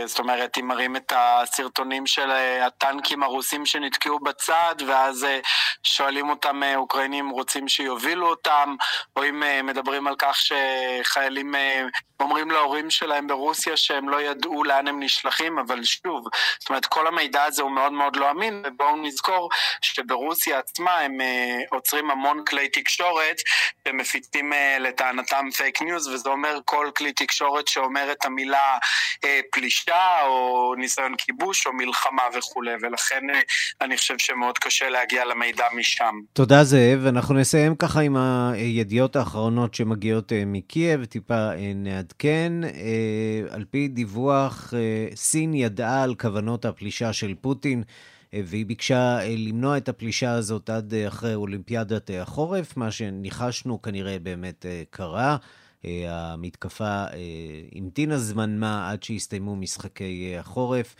[0.06, 2.32] זאת אומרת, אם מראים את הסרטונים של
[2.62, 5.28] הטנקים הרוסים שנתקעו בצד, ואז
[5.84, 8.76] שואלים אותם אוקראינים רוצים שיובילו אותם,
[9.16, 11.56] או אם מדברים על כך שחיילים
[12.20, 16.26] אומרים להורים שלהם ברוסיה שהם לא ידעו לאן הם נשלחים, אבל שוב,
[16.60, 19.50] זאת אומרת, כל המידע הזה הוא מאוד מאוד לא אמין, ובואו נזכור
[19.82, 21.18] שברוסיה עצמה הם
[21.72, 23.36] עוצרים המון כלי תקשורת,
[23.88, 28.78] ומפיצים לטענתם פייק ניוז, וזה אומר כל כלי תקשורת שאומר את המילה
[29.52, 33.22] פלישה, או ניסיון כיבוש, או מלחמה וכולי, ולכן
[33.82, 36.16] אני חושב שמאוד קשה להגיע למידע משם.
[36.34, 38.18] תודה זאב, אנחנו נסיים ככה עם
[38.54, 42.54] הידיעות האחרונות שמגיעות מקייב, טיפה נעדכן.
[43.50, 44.74] על פי דיווח,
[45.16, 47.84] סין ידעה על כוונות הפלישה של פוטין,
[48.34, 55.38] והיא ביקשה למנוע את הפלישה הזאת עד אחרי אולימפיאדת החורף, מה שניחשנו כנראה באמת קרה.
[55.84, 57.06] המתקפה
[57.76, 60.96] המתינה זמן מה עד שהסתיימו משחקי החורף.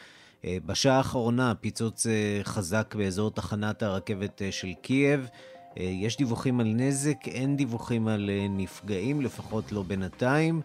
[0.46, 2.08] בשעה האחרונה פיצוץ
[2.44, 5.28] חזק באזור תחנת הרכבת של קייב.
[5.78, 10.62] יש דיווחים על נזק, אין דיווחים על נפגעים, לפחות לא בינתיים.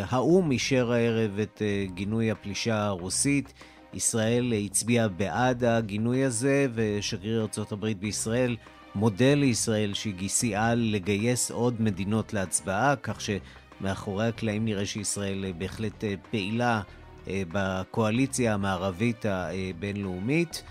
[0.00, 1.62] האו"ם אישר הערב את
[1.94, 3.52] גינוי הפלישה הרוסית.
[3.94, 8.56] ישראל הצביעה בעד הגינוי הזה, ושגריר ארה"ב בישראל
[8.94, 16.80] מודה לישראל שהיא סייעה לגייס עוד מדינות להצבעה, כך שמאחורי הקלעים נראה שישראל בהחלט פעילה
[17.26, 20.62] בקואליציה המערבית הבינלאומית.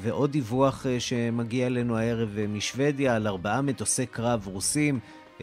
[0.00, 4.98] ועוד דיווח שמגיע אלינו הערב משוודיה על ארבעה מטוסי קרב רוסים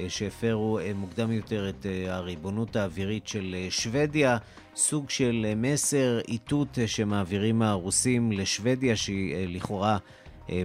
[0.07, 4.37] שהפרו מוקדם יותר את הריבונות האווירית של שוודיה,
[4.75, 9.97] סוג של מסר איתות שמעבירים הרוסים לשוודיה שהיא לכאורה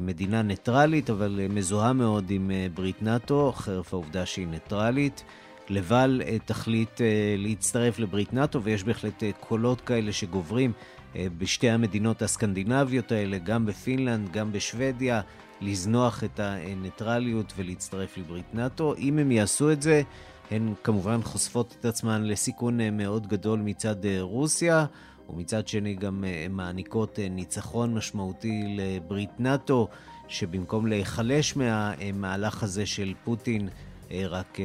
[0.00, 5.24] מדינה ניטרלית, אבל מזוהה מאוד עם ברית נאט"ו, חרף העובדה שהיא ניטרלית.
[5.68, 7.00] לבל תחליט
[7.38, 10.72] להצטרף לברית נאט"ו, ויש בהחלט קולות כאלה שגוברים
[11.16, 15.20] בשתי המדינות הסקנדינביות האלה, גם בפינלנד, גם בשוודיה,
[15.60, 18.94] לזנוח את הניטרליות ולהצטרף לברית נאט"ו.
[18.98, 20.02] אם הם יעשו את זה,
[20.50, 24.86] הן כמובן חושפות את עצמן לסיכון מאוד גדול מצד רוסיה.
[25.28, 29.88] ומצד שני גם מעניקות ניצחון משמעותי לברית נאט"ו,
[30.28, 33.68] שבמקום להיחלש מהמהלך הזה של פוטין,
[34.10, 34.58] רק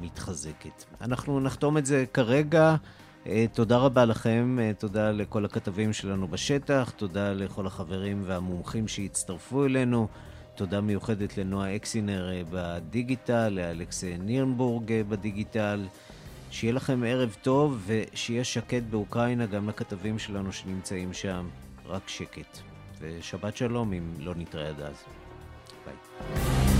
[0.00, 0.84] מתחזקת.
[1.00, 2.76] אנחנו נחתום את זה כרגע.
[3.52, 10.08] תודה רבה לכם, תודה לכל הכתבים שלנו בשטח, תודה לכל החברים והמומחים שהצטרפו אלינו.
[10.54, 15.86] תודה מיוחדת לנועה אקסינר בדיגיטל, לאלכס נירנבורג בדיגיטל.
[16.50, 21.48] שיהיה לכם ערב טוב ושיהיה שקט באוקראינה גם לכתבים שלנו שנמצאים שם,
[21.86, 22.58] רק שקט.
[23.00, 25.04] ושבת שלום אם לא נתראה עד אז.
[25.86, 26.79] ביי.